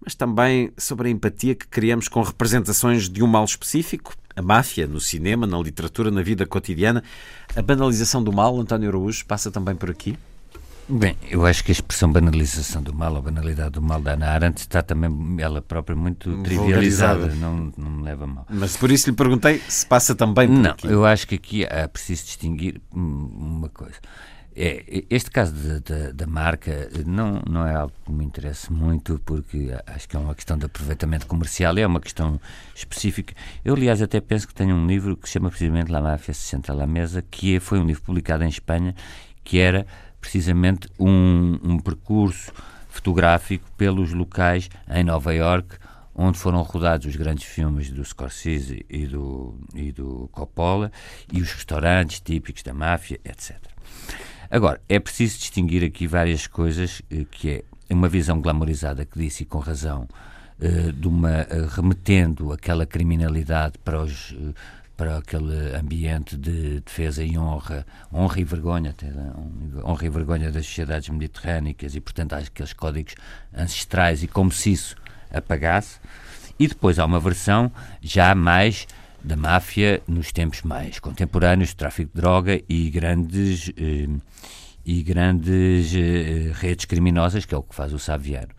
[0.00, 4.86] mas também sobre a empatia que criamos com representações de um mal específico, a máfia
[4.86, 7.02] no cinema, na literatura, na vida cotidiana.
[7.56, 10.16] A banalização do mal, António Araújo, passa também por aqui?
[10.88, 14.30] Bem, eu acho que a expressão banalização do mal, ou banalidade do mal da Ana
[14.30, 18.46] Arendt está também ela própria muito trivializada, não, não me leva mal.
[18.48, 20.86] Mas por isso lhe perguntei se passa também por não, aqui.
[20.86, 23.96] Eu acho que aqui é preciso distinguir uma coisa.
[24.56, 25.54] É, este caso
[26.14, 30.34] da marca não, não é algo que me interessa muito, porque acho que é uma
[30.34, 32.40] questão de aproveitamento comercial, é uma questão
[32.74, 33.34] específica.
[33.62, 36.40] Eu, aliás, até penso que tenho um livro que se chama precisamente La Máfia se
[36.40, 38.96] senta à mesa, que é, foi um livro publicado em Espanha,
[39.44, 39.86] que era
[40.20, 42.52] precisamente um, um percurso
[42.88, 45.76] fotográfico pelos locais em Nova York
[46.14, 50.90] onde foram rodados os grandes filmes do Scorsese e do, e do Coppola
[51.32, 53.56] e os restaurantes típicos da máfia, etc.
[54.50, 57.50] Agora, é preciso distinguir aqui várias coisas, eh, que
[57.88, 60.08] é uma visão glamorizada que disse, e com razão,
[60.92, 61.46] de uma
[61.76, 64.34] remetendo aquela criminalidade para os
[64.98, 69.06] para aquele ambiente de defesa e honra, honra e vergonha, até,
[69.84, 73.14] honra e vergonha das sociedades mediterrânicas e, portanto, há aqueles códigos
[73.56, 74.96] ancestrais e como se isso
[75.32, 76.00] apagasse.
[76.58, 77.70] E depois há uma versão
[78.02, 78.88] já mais
[79.22, 84.08] da máfia nos tempos mais contemporâneos, tráfico de droga e grandes, eh,
[84.84, 88.50] e grandes eh, redes criminosas, que é o que faz o Saviano.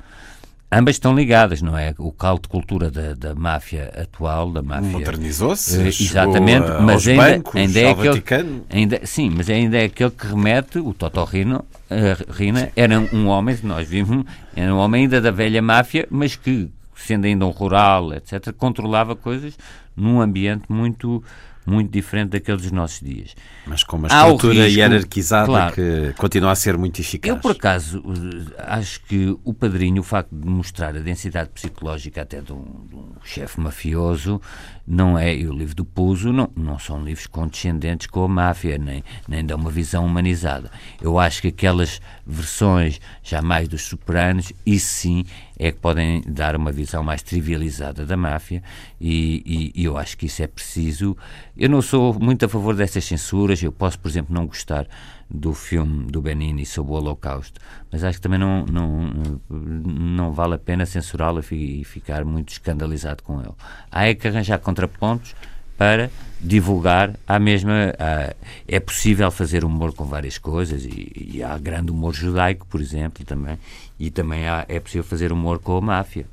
[0.72, 1.96] Ambas estão ligadas, não é?
[1.98, 4.92] O caldo de cultura da, da máfia atual, da máfia.
[4.92, 5.78] Modernizou-se.
[5.80, 8.08] Uh, exatamente, a, mas ainda, bancos, ainda é aquele.
[8.10, 8.66] Vaticano.
[8.70, 13.28] Ainda, sim, mas ainda é aquele que remete, o Toto Rino, uh, Rina, era um
[13.28, 17.52] homem, nós vimos, era um homem ainda da velha máfia, mas que, sendo ainda um
[17.52, 19.58] rural, etc., controlava coisas
[19.98, 21.24] num ambiente muito
[21.70, 23.36] muito diferente daqueles dos nossos dias.
[23.66, 25.76] Mas com uma estrutura risco, hierarquizada claro.
[25.76, 27.36] que continua a ser muito eficaz.
[27.36, 28.04] Eu, por acaso,
[28.58, 33.12] acho que o padrinho, o facto de mostrar a densidade psicológica até de um, um
[33.24, 34.42] chefe mafioso,
[34.88, 38.78] não é, e o livro do Puzo não, não são livros condescendentes com a máfia,
[38.78, 40.72] nem, nem dão uma visão humanizada.
[41.00, 45.26] Eu acho que aquelas versões já mais dos superanos, isso sim
[45.60, 48.64] é que podem dar uma visão mais trivializada da máfia
[49.00, 49.44] e,
[49.76, 51.18] e, e, eu acho que isso é preciso.
[51.58, 54.88] Eu não sou muito a favor dessas censuras, eu posso, por exemplo, não gostar
[55.30, 57.60] do filme do Benini sobre o Holocausto,
[57.92, 59.12] mas acho que também não, não,
[59.50, 63.54] não vale a pena censurá-lo e ficar muito escandalizado com ele.
[63.92, 65.36] Há é que arranjar contrapontos
[65.80, 66.12] para
[66.42, 67.94] divulgar a mesma.
[68.68, 73.26] é possível fazer humor com várias coisas e, e, há grande humor judaico, por exemplo,
[73.26, 73.58] também,
[73.98, 76.26] e também há, é possível fazer humor com a máfia.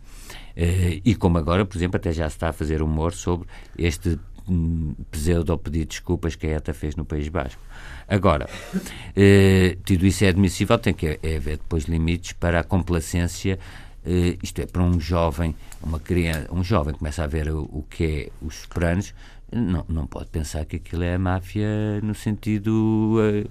[0.56, 3.46] Uh, e como agora, por exemplo, até já se está a fazer humor sobre
[3.78, 4.18] este
[4.48, 7.60] um, pseudo pedido de desculpas que a ETA fez no País Basco.
[8.08, 13.58] Agora, uh, tudo isso é admissível, tem que é haver depois limites para a complacência
[14.06, 17.84] Uh, isto é, para um jovem, uma criança, um jovem começa a ver o, o
[17.90, 19.12] que é os sopranos,
[19.52, 23.48] não, não pode pensar que aquilo é a máfia no sentido uh,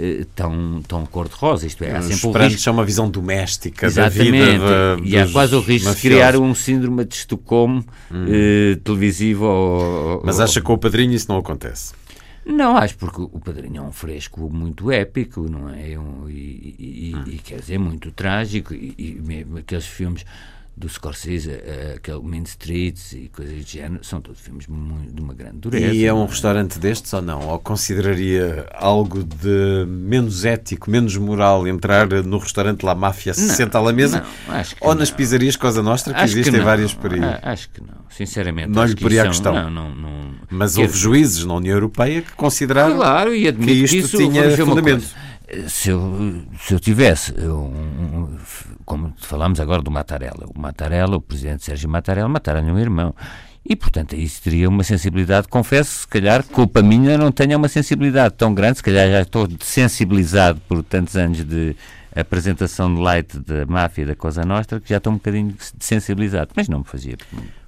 [0.00, 1.66] uh, tão, tão cor-de-rosa.
[1.66, 2.60] Isto é, há sempre o risco.
[2.60, 4.18] são uma visão doméstica Exatamente.
[4.18, 4.96] da vida.
[5.02, 6.02] De, e há quase o risco mafiosos.
[6.02, 8.24] de criar um síndrome de Estocolmo hum.
[8.24, 9.44] uh, televisivo.
[9.44, 11.94] Ou, Mas acha que com o padrinho isso não acontece?
[12.48, 15.98] Não, acho porque o Padrinho é um fresco muito épico, não é?
[15.98, 17.24] Um, e, e, hum.
[17.26, 20.24] e, quer dizer, muito trágico, e, e mesmo aqueles filmes
[20.78, 25.20] do Scorsese, uh, aquele Main Streets e coisas de género, são todos filmes muito, de
[25.20, 25.92] uma grande dureza.
[25.92, 27.48] E é um restaurante destes ou não?
[27.48, 33.78] Ou consideraria algo de menos ético, menos moral entrar no restaurante La Máfia se senta
[33.78, 34.24] à mesa?
[34.46, 35.00] Não, acho que ou não.
[35.00, 37.20] nas pizzarias Cosa Nostra, que acho existem que várias por aí?
[37.42, 38.68] Acho que não, sinceramente.
[38.68, 39.54] Não lhe poria a questão.
[39.54, 43.96] Não, não, não, Mas houve juízes na União Europeia que consideraram claro, e que isto
[43.96, 45.08] isso, tinha fundamento
[45.66, 48.36] se eu, se eu tivesse, um,
[48.84, 53.14] como falámos agora do Mattarella, o Mattarella, o presidente Sérgio Mattarella, mataram-lhe um irmão.
[53.64, 55.48] E, portanto, aí teria uma sensibilidade.
[55.48, 59.48] Confesso, se calhar, culpa minha não tenha uma sensibilidade tão grande, se calhar já estou
[59.60, 61.76] sensibilizado por tantos anos de
[62.14, 66.68] apresentação de light da máfia da Cosa Nostra, que já estou um bocadinho sensibilizado, mas
[66.68, 67.16] não me fazia.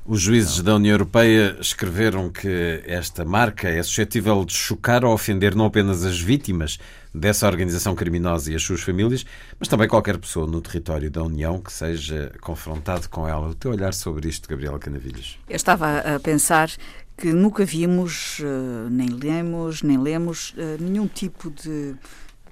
[0.04, 0.64] Os juízes não.
[0.64, 6.04] da União Europeia escreveram que esta marca é suscetível de chocar ou ofender não apenas
[6.04, 6.78] as vítimas,
[7.14, 9.24] dessa organização criminosa e as suas famílias,
[9.58, 13.48] mas também qualquer pessoa no território da União que seja confrontado com ela.
[13.48, 15.38] O teu olhar sobre isto, Gabriela Canavilhas?
[15.48, 16.70] Eu estava a pensar
[17.16, 21.94] que nunca vimos, eh, nem lemos, nem lemos eh, nenhum tipo de,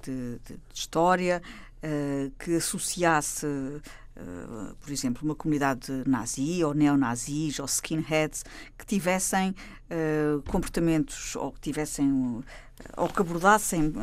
[0.03, 1.41] de, de história
[1.81, 3.47] eh, que associasse
[4.81, 8.43] por exemplo, uma comunidade nazi ou neonazis ou skinheads
[8.77, 9.55] que tivessem
[9.89, 12.43] uh, comportamentos ou que tivessem
[12.97, 13.93] ou que abordassem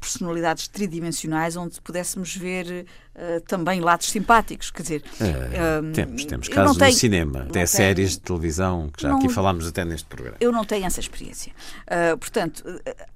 [0.00, 5.04] personalidades tridimensionais onde pudéssemos ver uh, também lados simpáticos, quer dizer...
[5.20, 9.18] É, um, temos, temos casos tenho, no cinema, até séries de televisão, que já não,
[9.18, 10.36] aqui falámos até neste programa.
[10.40, 11.52] Eu não tenho essa experiência.
[11.86, 12.64] Uh, portanto,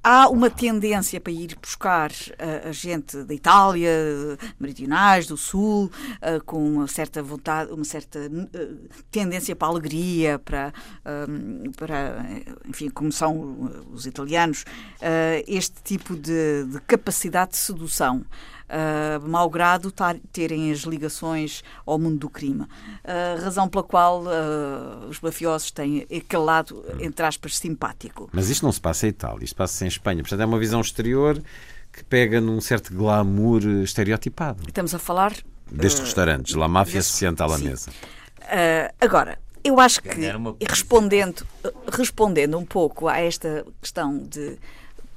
[0.02, 3.90] há uma tendência para ir buscar uh, a gente da Itália,
[4.58, 8.30] meridionais, do Sul, uh, com uma certa vontade, uma certa
[9.10, 10.72] tendência para a alegria, para,
[11.76, 12.24] para
[12.68, 14.57] enfim, como são os italianos,
[15.46, 18.24] este tipo de, de capacidade de sedução.
[18.68, 22.64] Uh, malgrado tar, terem as ligações ao mundo do crime.
[22.64, 28.28] Uh, razão pela qual uh, os mafiosos têm aquele lado, entre aspas, simpático.
[28.30, 30.22] Mas isto não se passa em Itália, isto passa-se em Espanha.
[30.22, 31.42] Portanto, é uma visão exterior
[31.90, 34.62] que pega num certo glamour estereotipado.
[34.68, 35.32] Estamos a falar...
[35.70, 37.90] Destes restaurantes, La Máfia se senta à mesa.
[39.00, 40.11] agora, eu acho que,
[40.68, 41.46] respondendo,
[41.92, 44.59] respondendo um pouco a esta questão de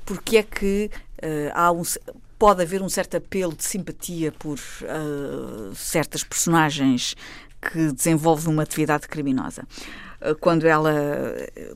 [0.05, 0.89] porque é que
[1.23, 1.83] uh, há um,
[2.37, 7.15] pode haver um certo apelo de simpatia por uh, certas personagens
[7.61, 9.63] que desenvolve uma atividade criminosa.
[10.39, 10.93] Quando ela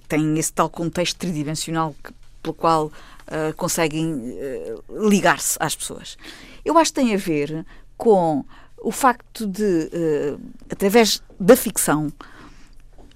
[0.08, 2.12] tem esse tal contexto tridimensional que,
[2.46, 6.18] pelo qual uh, conseguem uh, ligar-se às pessoas.
[6.64, 7.66] Eu acho que tem a ver
[7.98, 8.46] com
[8.78, 10.40] o facto de, uh,
[10.70, 12.12] através da ficção,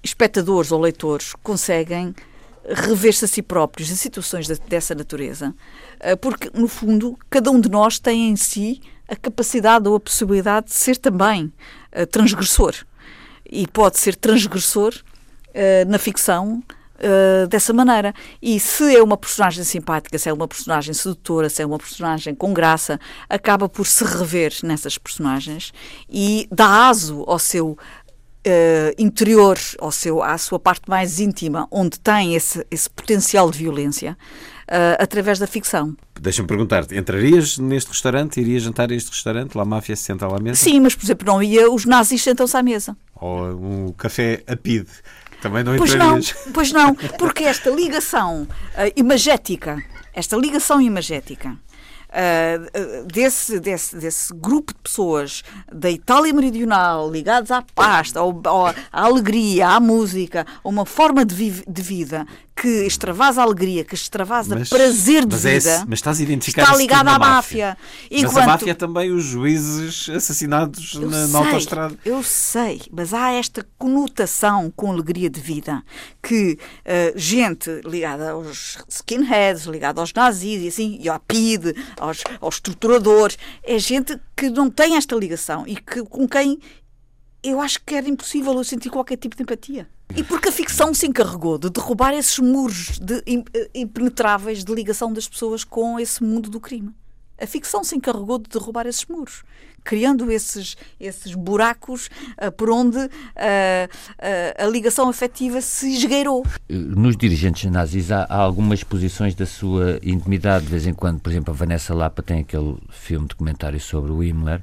[0.02, 2.14] espectadores ou leitores conseguem
[2.68, 5.54] rever-se a si próprios em situações de, dessa natureza,
[6.20, 10.66] porque, no fundo, cada um de nós tem em si a capacidade ou a possibilidade
[10.66, 11.52] de ser também
[12.12, 12.74] transgressor.
[13.50, 14.94] E pode ser transgressor
[15.88, 16.62] na ficção
[17.00, 18.14] uh, dessa maneira.
[18.40, 22.34] E se é uma personagem simpática, se é uma personagem sedutora, se é uma personagem
[22.34, 25.72] com graça, acaba por se rever nessas personagens
[26.08, 27.76] e dá aso ao seu
[28.46, 33.58] Uh, interior, ao seu, à sua parte mais íntima, onde tem esse, esse potencial de
[33.58, 34.16] violência,
[34.70, 35.94] uh, através da ficção.
[36.18, 40.26] Deixa-me perguntar-te, entrarias neste restaurante, irias jantar a este restaurante, lá a máfia se senta
[40.26, 40.56] lá à mesa?
[40.56, 42.96] Sim, mas por exemplo, não ia, os nazis sentam-se à mesa.
[43.16, 44.86] Ou um café a PID.
[45.42, 46.20] Também não pois não,
[46.54, 49.82] pois não, porque esta ligação uh, imagética,
[50.14, 51.56] esta ligação imagética
[52.10, 55.42] uh, desse, desse, desse grupo de pessoas
[55.72, 61.24] da Itália Meridional ligados à pasta, ao, ao, à alegria, à música, a uma forma
[61.24, 62.26] de, vi de vida
[62.60, 65.70] que extravasa a alegria, que extravasa mas, prazer de mas é vida.
[65.70, 67.68] É mas estás a identificar está ligado à máfia.
[67.68, 67.78] máfia.
[68.10, 68.34] Enquanto...
[68.34, 71.98] Mas a máfia é também os juízes assassinados eu na, na autostrada.
[72.04, 75.82] Eu sei, mas há esta conotação com alegria de vida
[76.22, 82.22] que uh, gente ligada aos skinheads, ligada aos nazis e assim, e ao PID, aos,
[82.42, 86.58] aos estruturadores, é gente que não tem esta ligação e que, com quem
[87.42, 89.88] eu acho que era impossível eu sentir qualquer tipo de empatia.
[90.16, 95.12] E porque a ficção se encarregou de derrubar esses muros de, eh, impenetráveis de ligação
[95.12, 96.92] das pessoas com esse mundo do crime.
[97.40, 99.42] A ficção se encarregou de derrubar esses muros,
[99.82, 106.44] criando esses, esses buracos uh, por onde uh, uh, a ligação afetiva se esgueirou.
[106.68, 110.66] Nos dirigentes nazis há, há, algumas posições da sua intimidade.
[110.66, 114.22] De vez em quando, por exemplo, a Vanessa Lapa tem aquele filme documentário sobre o
[114.22, 114.60] Himmler.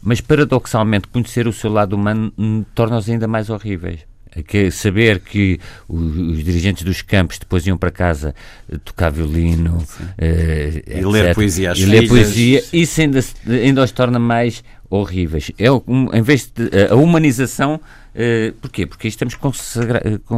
[0.00, 5.58] Mas paradoxalmente, conhecer o seu lado humano hum, torna-os ainda mais horríveis que saber que
[5.88, 8.34] os, dirigentes dos campos depois iam para casa
[8.70, 11.06] eh, tocar violino uh, e etc.
[11.06, 15.50] ler poesia, e ler poesia, isso ainda, ainda os torna mais horríveis.
[15.58, 17.80] É um, em vez de a humanização,
[18.60, 18.86] porquê?
[18.86, 19.34] Porque estamos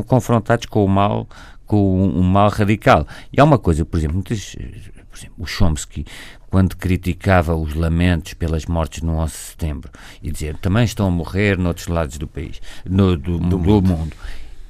[0.06, 1.28] confrontados com o mal,
[1.66, 3.06] com um mal radical.
[3.32, 4.54] E há uma coisa, por exemplo, muitas,
[5.10, 6.04] por exemplo, o Chomsky
[6.54, 9.90] quando criticava os lamentos pelas mortes no 11 de setembro
[10.22, 14.14] e dizia também estão a morrer noutros lados do país, no, do, do, do mundo.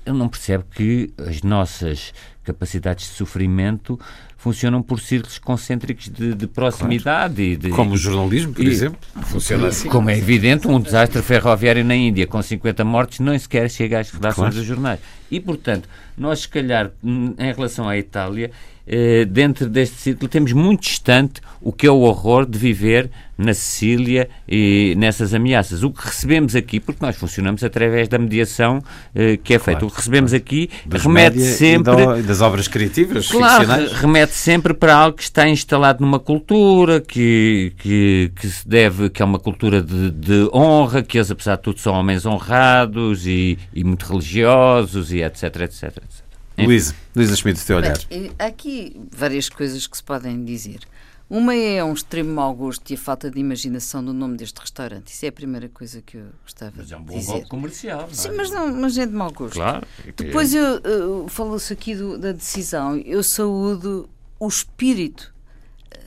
[0.06, 4.00] Ele não percebe que as nossas capacidades de sofrimento
[4.38, 7.56] funcionam por círculos concêntricos de, de proximidade.
[7.58, 7.58] Claro.
[7.58, 9.88] De, como o jornalismo, por e, exemplo, funciona assim.
[9.90, 14.10] Como é evidente, um desastre ferroviário na Índia com 50 mortes nem sequer chega às
[14.10, 14.54] redações claro.
[14.54, 15.00] dos jornais.
[15.34, 18.52] E, portanto, nós, se calhar, em relação à Itália,
[18.86, 23.54] eh, dentro deste ciclo temos muito distante o que é o horror de viver na
[23.54, 25.82] Sicília e nessas ameaças.
[25.82, 28.82] O que recebemos aqui, porque nós funcionamos através da mediação
[29.14, 30.44] eh, que é feita, claro, o que recebemos claro.
[30.44, 31.94] aqui Dos remete sempre.
[32.18, 37.72] E das obras criativas, claro, remete sempre para algo que está instalado numa cultura que,
[37.78, 41.62] que, que se deve, que é uma cultura de, de honra, que eles, apesar de
[41.62, 46.24] tudo, são homens honrados e, e muito religiosos e etc, etc, etc.
[46.56, 47.98] Luísa, Luísa Schmidt, o teu olhar.
[48.08, 50.80] Bem, há aqui várias coisas que se podem dizer.
[51.28, 55.08] Uma é um extremo mau gosto e a falta de imaginação do nome deste restaurante.
[55.08, 56.96] Isso é a primeira coisa que eu gostava de dizer.
[56.96, 58.08] Mas é um bom golpe comercial.
[58.12, 59.54] Sim, mas, não, mas é de mau gosto.
[59.54, 59.86] Claro.
[60.16, 62.96] Depois eu, eu falo-se aqui do, da decisão.
[62.98, 64.08] Eu saúdo
[64.38, 65.34] o espírito,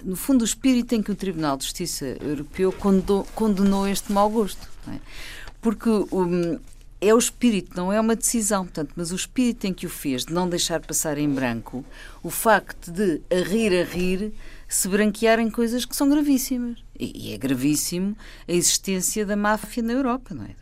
[0.03, 4.30] no fundo, o espírito em que o Tribunal de Justiça Europeu condenou, condenou este mau
[4.30, 4.70] gosto.
[4.88, 4.99] É?
[5.59, 6.59] Porque um,
[6.99, 10.25] é o espírito, não é uma decisão, portanto, mas o espírito em que o fez,
[10.25, 11.85] de não deixar passar em branco,
[12.23, 14.33] o facto de, a rir, a rir,
[14.67, 16.83] se branquearem coisas que são gravíssimas.
[16.99, 18.17] E, e é gravíssimo
[18.47, 20.55] a existência da máfia na Europa, não é?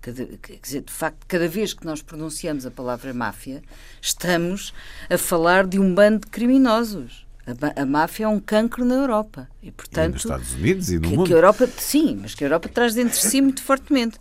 [0.00, 3.62] Cada, quer dizer, de facto, cada vez que nós pronunciamos a palavra máfia,
[4.00, 4.72] estamos
[5.10, 7.26] a falar de um bando de criminosos.
[7.46, 9.46] A, a, máfia é um cancro na Europa.
[9.62, 11.26] E, portanto, e nos Estados Unidos e no que, mundo.
[11.26, 14.18] Que a Europa, sim, mas que a Europa traz dentro de si muito fortemente.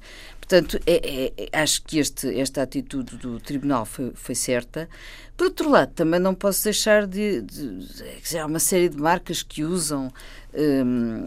[0.50, 4.90] Portanto, é, é, é, acho que este, esta atitude do Tribunal foi, foi, certa.
[5.38, 7.44] Por outro lado, também não posso deixar de.
[7.44, 10.12] de, de há uma série de marcas que usam
[10.52, 11.24] hum,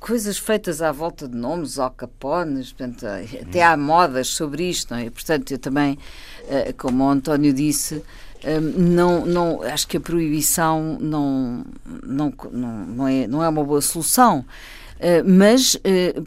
[0.00, 5.00] coisas feitas à volta de nomes, Al Capones, portanto, até há modas sobre isto, não
[5.00, 5.08] é?
[5.08, 5.96] Portanto, eu também,
[6.48, 8.02] eh, como o António disse.
[8.44, 11.64] Hum, não, não, acho que a proibição não,
[12.02, 14.44] não, não, não, é, não é uma boa solução.
[15.24, 15.76] Mas,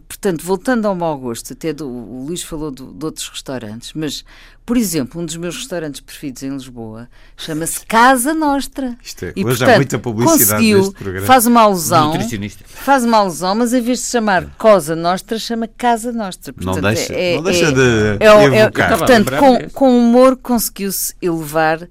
[0.08, 4.24] portanto, voltando ao mau gosto, até do, o Luís falou do, de outros restaurantes, mas
[4.70, 8.96] por exemplo, um dos meus restaurantes preferidos em Lisboa chama-se Casa Nostra.
[9.04, 11.26] Isto é, e, hoje portanto, há muita publicidade conseguiu, neste programa.
[11.26, 12.14] Faz uma alusão,
[12.68, 16.54] faz uma alusão, mas em vez de chamar Cosa Nostra, chama Casa Nostra.
[16.54, 21.16] Portanto, não deixa, é, não deixa é, de, é, é, Portanto, com, com humor conseguiu-se
[21.20, 21.88] elevar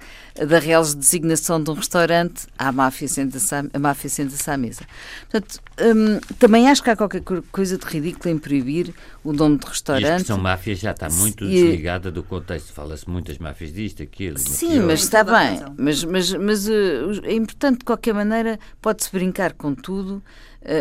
[0.47, 4.83] da Real designação de um restaurante à máfia senta-se à, a máfia senta à mesa.
[5.29, 9.67] Portanto, hum, também acho que há qualquer coisa de ridículo em proibir o nome de
[9.67, 10.05] restaurante.
[10.05, 11.49] E a expressão máfia já está muito e...
[11.49, 12.68] desligada do contexto.
[12.73, 14.39] Fala-se muitas máfias disto, aquilo.
[14.39, 15.61] Sim, mas está bem.
[15.77, 20.23] Mas, mas, mas uh, é importante, de qualquer maneira, pode-se brincar com tudo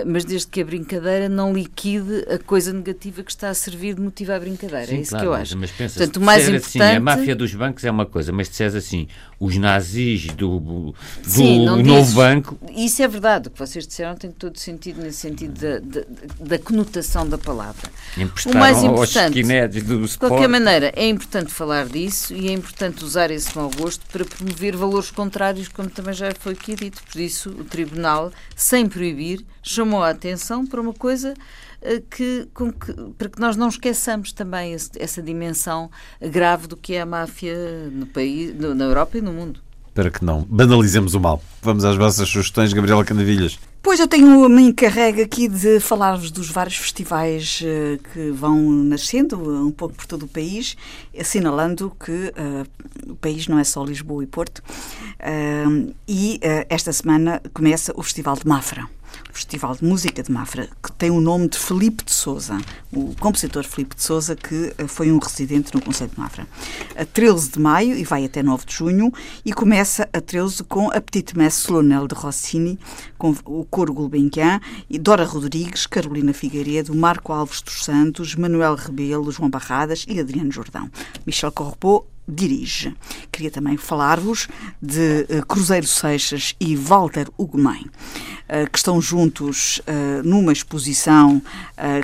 [0.05, 4.01] mas desde que a brincadeira não liquide a coisa negativa que está a servir de
[4.01, 4.87] motivo à brincadeira.
[4.87, 5.57] Sim, é isso claro, que eu acho.
[5.57, 6.81] Mas pensa, Portanto, o mais importante...
[6.81, 9.07] assim, a máfia dos bancos é uma coisa, mas se disseres assim,
[9.39, 12.57] os nazis do, do Sim, novo dizes, banco...
[12.75, 16.05] Isso é verdade, o que vocês disseram tem todo sentido nesse sentido da, da,
[16.39, 17.89] da conotação da palavra.
[18.17, 23.55] o mais importante, de qualquer maneira, é importante falar disso e é importante usar esse
[23.55, 27.01] mau gosto para promover valores contrários, como também já foi aqui dito.
[27.11, 31.33] Por isso, o Tribunal, sem proibir, chamou a atenção para uma coisa
[31.81, 35.89] eh, que, que, para que nós não esqueçamos também esse, essa dimensão
[36.21, 39.59] grave do que é a máfia no país, no, na Europa e no mundo.
[39.93, 41.41] Para que não banalizemos o mal.
[41.61, 43.57] Vamos às vossas sugestões, Gabriela Canavilhas.
[43.81, 49.65] Pois eu tenho, me encarrego aqui de falar-vos dos vários festivais uh, que vão nascendo
[49.65, 50.75] um pouco por todo o país,
[51.17, 54.59] assinalando que uh, o país não é só Lisboa e Porto.
[54.59, 56.39] Uh, e
[56.69, 58.87] esta semana começa o Festival de Mafra.
[59.31, 62.57] Festival de Música de Mafra, que tem o nome de Felipe de Souza,
[62.91, 66.47] o compositor Felipe de Souza, que eh, foi um residente no Conselho de Mafra.
[66.95, 69.13] A 13 de maio e vai até 9 de junho,
[69.45, 72.79] e começa a 13 com a Petite Messe Solonel de Rossini,
[73.17, 79.31] com o Coro Gulbenkian, e Dora Rodrigues, Carolina Figueiredo, Marco Alves dos Santos, Manuel Rebelo,
[79.31, 80.89] João Barradas e Adriano Jordão.
[81.25, 82.93] Michel Correpo dirige.
[83.31, 84.47] Queria também falar-vos
[84.81, 91.41] de uh, Cruzeiro Seixas e Walter Ugumem, uh, que estão juntos uh, numa exposição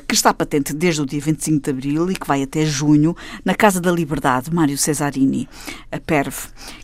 [0.07, 3.55] que está patente desde o dia 25 de abril e que vai até junho, na
[3.55, 5.49] Casa da Liberdade, Mário Cesarini,
[5.91, 6.36] a PERV,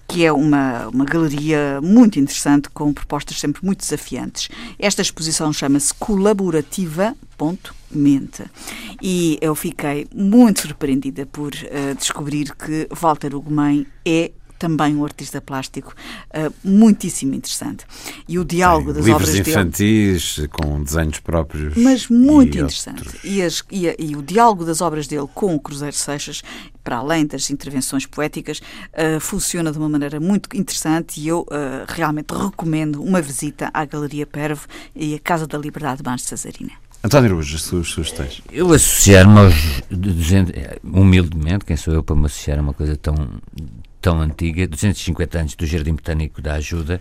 [0.07, 4.49] que é uma, uma galeria muito interessante, com propostas sempre muito desafiantes.
[4.79, 7.15] Esta exposição chama-se Colaborativa.
[7.91, 8.43] Mente.
[9.01, 15.39] E eu fiquei muito surpreendida por uh, descobrir que Walter Ugumem é também um artista
[15.39, 15.95] plástico
[16.35, 17.85] uh, muitíssimo interessante.
[18.27, 19.49] E o diálogo Sim, das obras dele...
[19.49, 21.75] infantis com desenhos próprios.
[21.77, 23.19] Mas muito e interessante.
[23.23, 26.43] E, as, e, a, e, o diálogo das obras dele com o Cruzeiro Seixas,
[26.83, 31.85] para além das intervenções poéticas, uh, funciona de uma maneira muito interessante e eu uh,
[31.87, 36.88] realmente recomendo uma visita à Galeria Pervo e à Casa da Liberdade de de Cesarina.
[37.01, 38.41] António Araújo, as suas sugestões?
[38.51, 39.81] Eu associar-me aos.
[40.83, 43.15] Humildemente, quem sou eu para me associar a uma coisa tão,
[44.01, 46.99] tão antiga, 250 anos do Jardim Botânico da Ajuda,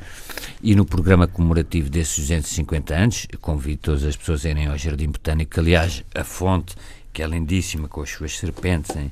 [0.63, 5.09] e no programa comemorativo desses 250 anos, convido todas as pessoas a irem ao Jardim
[5.09, 6.77] Botânico, que, aliás, a fonte,
[7.13, 9.11] que é lindíssima, com as suas serpentes em,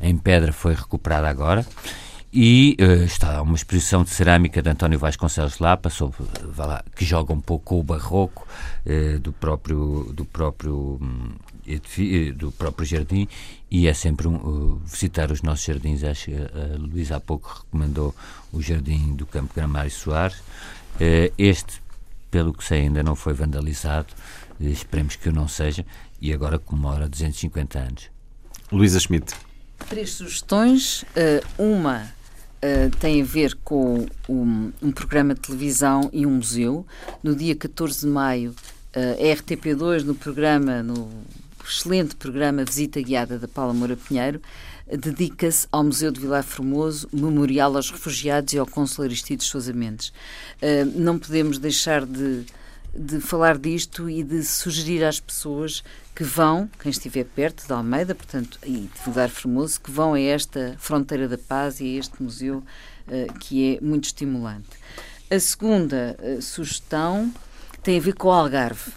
[0.00, 1.64] em pedra, foi recuperada agora.
[2.36, 6.18] E uh, está uma exposição de cerâmica de António Vasconcelos Lapa, sobre,
[6.58, 8.44] lá, que joga um pouco com o barroco
[8.84, 11.36] uh, do próprio, do próprio um,
[12.34, 13.28] do próprio jardim
[13.70, 16.02] e é sempre um, uh, visitar os nossos jardins.
[16.02, 18.12] Acho que a Luísa há pouco recomendou
[18.52, 20.38] o jardim do Campo Gramário Soares.
[20.96, 21.80] Uh, este,
[22.32, 24.08] pelo que sei, ainda não foi vandalizado.
[24.60, 25.86] Uh, esperemos que o não seja.
[26.20, 28.10] E agora comemora 250 anos.
[28.72, 29.34] Luísa Schmidt.
[29.88, 31.04] Três sugestões.
[31.56, 32.13] uma
[32.64, 36.86] Uh, tem a ver com um, um, programa de televisão e um museu.
[37.22, 38.52] No dia 14 de maio,
[38.96, 41.10] uh, a RTP2, no programa, no
[41.62, 44.40] excelente programa Visita Guiada da Paula Moura Pinheiro,
[44.86, 50.08] dedica-se ao Museu de Vilar Formoso, memorial aos refugiados e ao Consul Aristides Sousa Mendes.
[50.62, 52.46] Uh, não podemos deixar de,
[52.96, 55.84] de falar disto e de sugerir às pessoas
[56.14, 60.20] que vão, quem estiver perto de Almeida, portanto, e de Vilar Formoso, que vão a
[60.20, 62.62] esta Fronteira da Paz e a este museu
[63.08, 64.68] uh, que é muito estimulante.
[65.28, 67.32] A segunda uh, sugestão
[67.82, 68.90] tem a ver com o Algarve.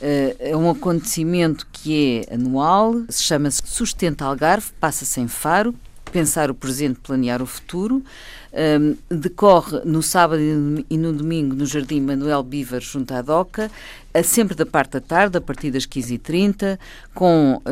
[0.00, 5.74] Uh, é um acontecimento que é anual, se chama-se Sustenta Algarve, passa-se em Faro,
[6.10, 8.02] pensar o presente, planear o futuro.
[8.50, 13.70] Um, decorre no sábado e no domingo no Jardim Manuel Biver, junto à DOCA,
[14.24, 16.78] sempre da parte da tarde, a partir das 15h30,
[17.14, 17.62] com uh,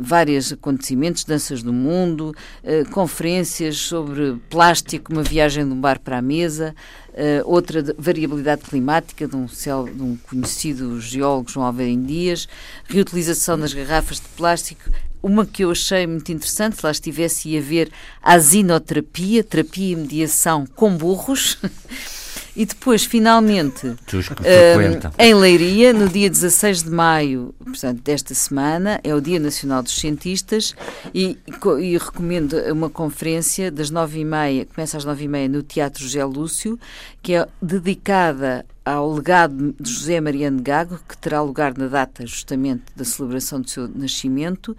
[0.00, 6.18] vários acontecimentos, danças do mundo, uh, conferências sobre plástico, uma viagem de um bar para
[6.18, 6.74] a mesa,
[7.14, 12.48] uh, outra de variabilidade climática de um, céu, de um conhecido geólogo, João Alveim Dias,
[12.86, 14.90] reutilização das garrafas de plástico,
[15.22, 17.90] uma que eu achei muito interessante, se lá estivesse ia ver
[18.22, 21.58] a asinoterapia, terapia e mediação com burros.
[22.56, 23.96] E depois, finalmente, uh,
[25.18, 29.98] em Leiria, no dia 16 de maio, portanto, desta semana, é o Dia Nacional dos
[29.98, 30.74] Cientistas
[31.12, 31.36] e,
[31.80, 36.02] e recomendo uma conferência das nove e meia, começa às nove e meia no Teatro
[36.04, 36.78] José Lúcio,
[37.20, 42.84] que é dedicada ao legado de José Mariano Gago, que terá lugar na data justamente
[42.94, 44.76] da celebração do seu nascimento,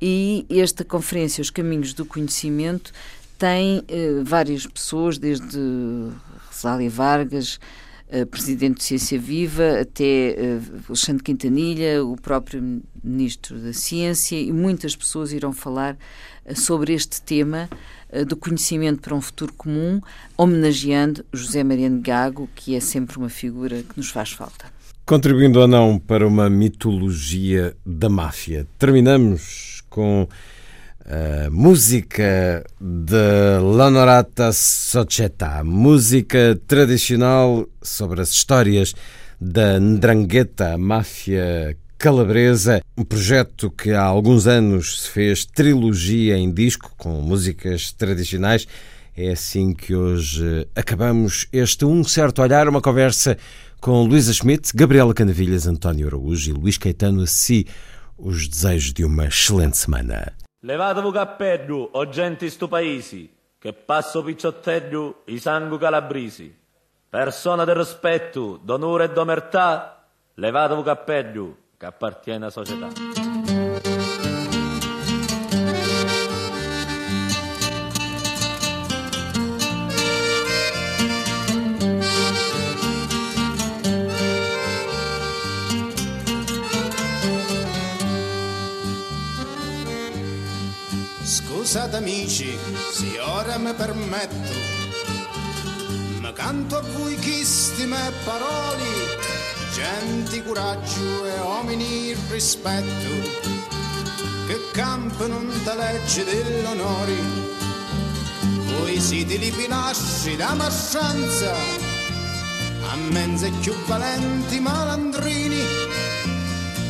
[0.00, 2.92] e esta conferência, Os Caminhos do Conhecimento,
[3.38, 5.58] tem eh, várias pessoas, desde
[6.56, 7.58] Rosália Vargas,
[8.08, 14.50] uh, presidente de Ciência Viva, até uh, Alexandre Quintanilha, o próprio ministro da Ciência, e
[14.50, 15.98] muitas pessoas irão falar
[16.46, 17.68] uh, sobre este tema
[18.28, 20.00] do conhecimento para um futuro comum,
[20.38, 24.64] homenageando José Mariano Gago, que é sempre uma figura que nos faz falta.
[25.04, 30.28] Contribuindo ou não para uma mitologia da máfia, terminamos com
[31.08, 38.92] a música de L'Onorata Società, música tradicional sobre as histórias
[39.40, 46.92] da Ndrangheta, máfia calabresa, um projeto que há alguns anos se fez trilogia em disco
[46.98, 48.66] com músicas tradicionais.
[49.16, 53.38] É assim que hoje acabamos este Um Certo Olhar, uma conversa
[53.80, 57.22] com Luísa Schmidt, Gabriela Canavilhas, António Araújo e Luís Caetano.
[57.22, 57.66] A si,
[58.18, 60.32] os desejos de uma excelente semana.
[60.60, 66.56] Levatevi cappello, o gente stu paesi, che passo picciottello i sangu calabrisi.
[67.08, 73.25] Persona del rispetto, d'onore e d'omertà, levatevi cappello, che appartiene alla società.
[91.66, 92.56] Scusate amici,
[92.92, 94.52] se ora mi permetto,
[96.20, 98.84] ma canto a voi chisti me parole,
[99.74, 103.08] gente coraggio e uomini rispetto,
[104.46, 107.16] che campano da legge dell'onore.
[108.78, 111.52] Voi siete li pinasci da marscianza,
[112.90, 115.64] a menze più valenti malandrini,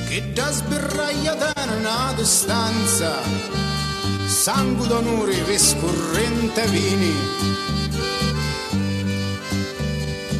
[0.06, 3.65] che da sbirraia da una distanza
[4.26, 7.14] sangue d'onore riscorrente vini.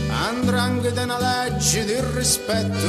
[0.09, 2.87] Andrangheta una legge di rispetto,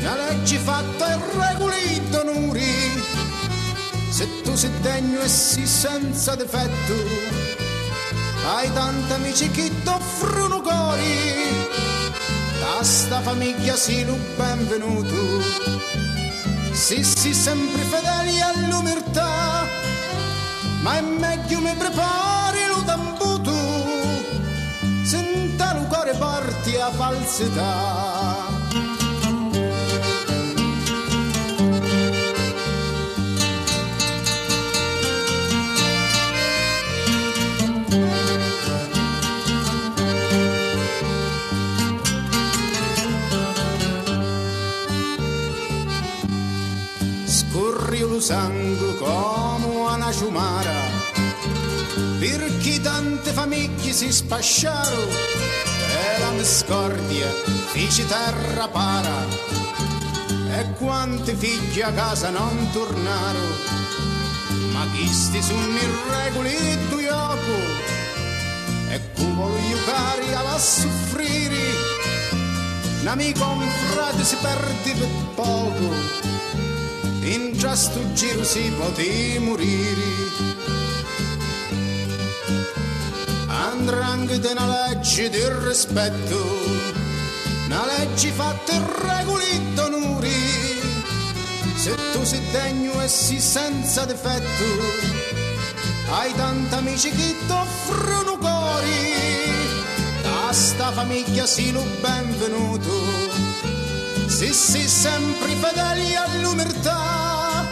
[0.00, 3.02] una legge fatta e regoli d'onori.
[4.10, 6.94] Se tu sei degno e sei senza difetto,
[8.54, 11.72] hai tanti amici che ti offrono cori.
[12.60, 16.03] Da sta famiglia sei lo benvenuto
[17.04, 19.64] sì, sempre fedeli all'umirtà,
[20.82, 23.52] ma è meglio mi prepari lo tambuto,
[25.04, 28.53] senta lo cuore parti a falsità.
[48.24, 50.72] Sangue come una ciumara,
[52.18, 57.26] perché tante famiglie si spasciarono e la discordia
[57.66, 59.26] fece terra para,
[60.56, 63.56] e quanti figli a casa non tornarono,
[64.72, 67.56] ma chi sti sono irregoli tu ioco,
[68.88, 71.60] e come gli cari a soffrire,
[73.02, 76.32] un amico un frate si perde per poco,
[77.24, 80.02] in già sto giro si poteva morire.
[83.46, 86.36] Andrangheta una legge di rispetto,
[87.66, 90.82] una legge fatta in regoli d'onori.
[91.76, 94.64] Se tu sei degno e sei senza difetto,
[96.10, 99.12] hai tanti amici che ti offrono cori.
[100.22, 103.23] Da sta famiglia si lo benvenuto
[104.34, 107.64] se sei sempre fedeli all'umertà,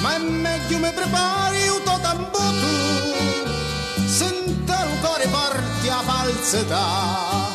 [0.00, 3.12] ma è meglio mi prepari un totambutu,
[4.06, 7.45] sentare un cuore forte a falsità.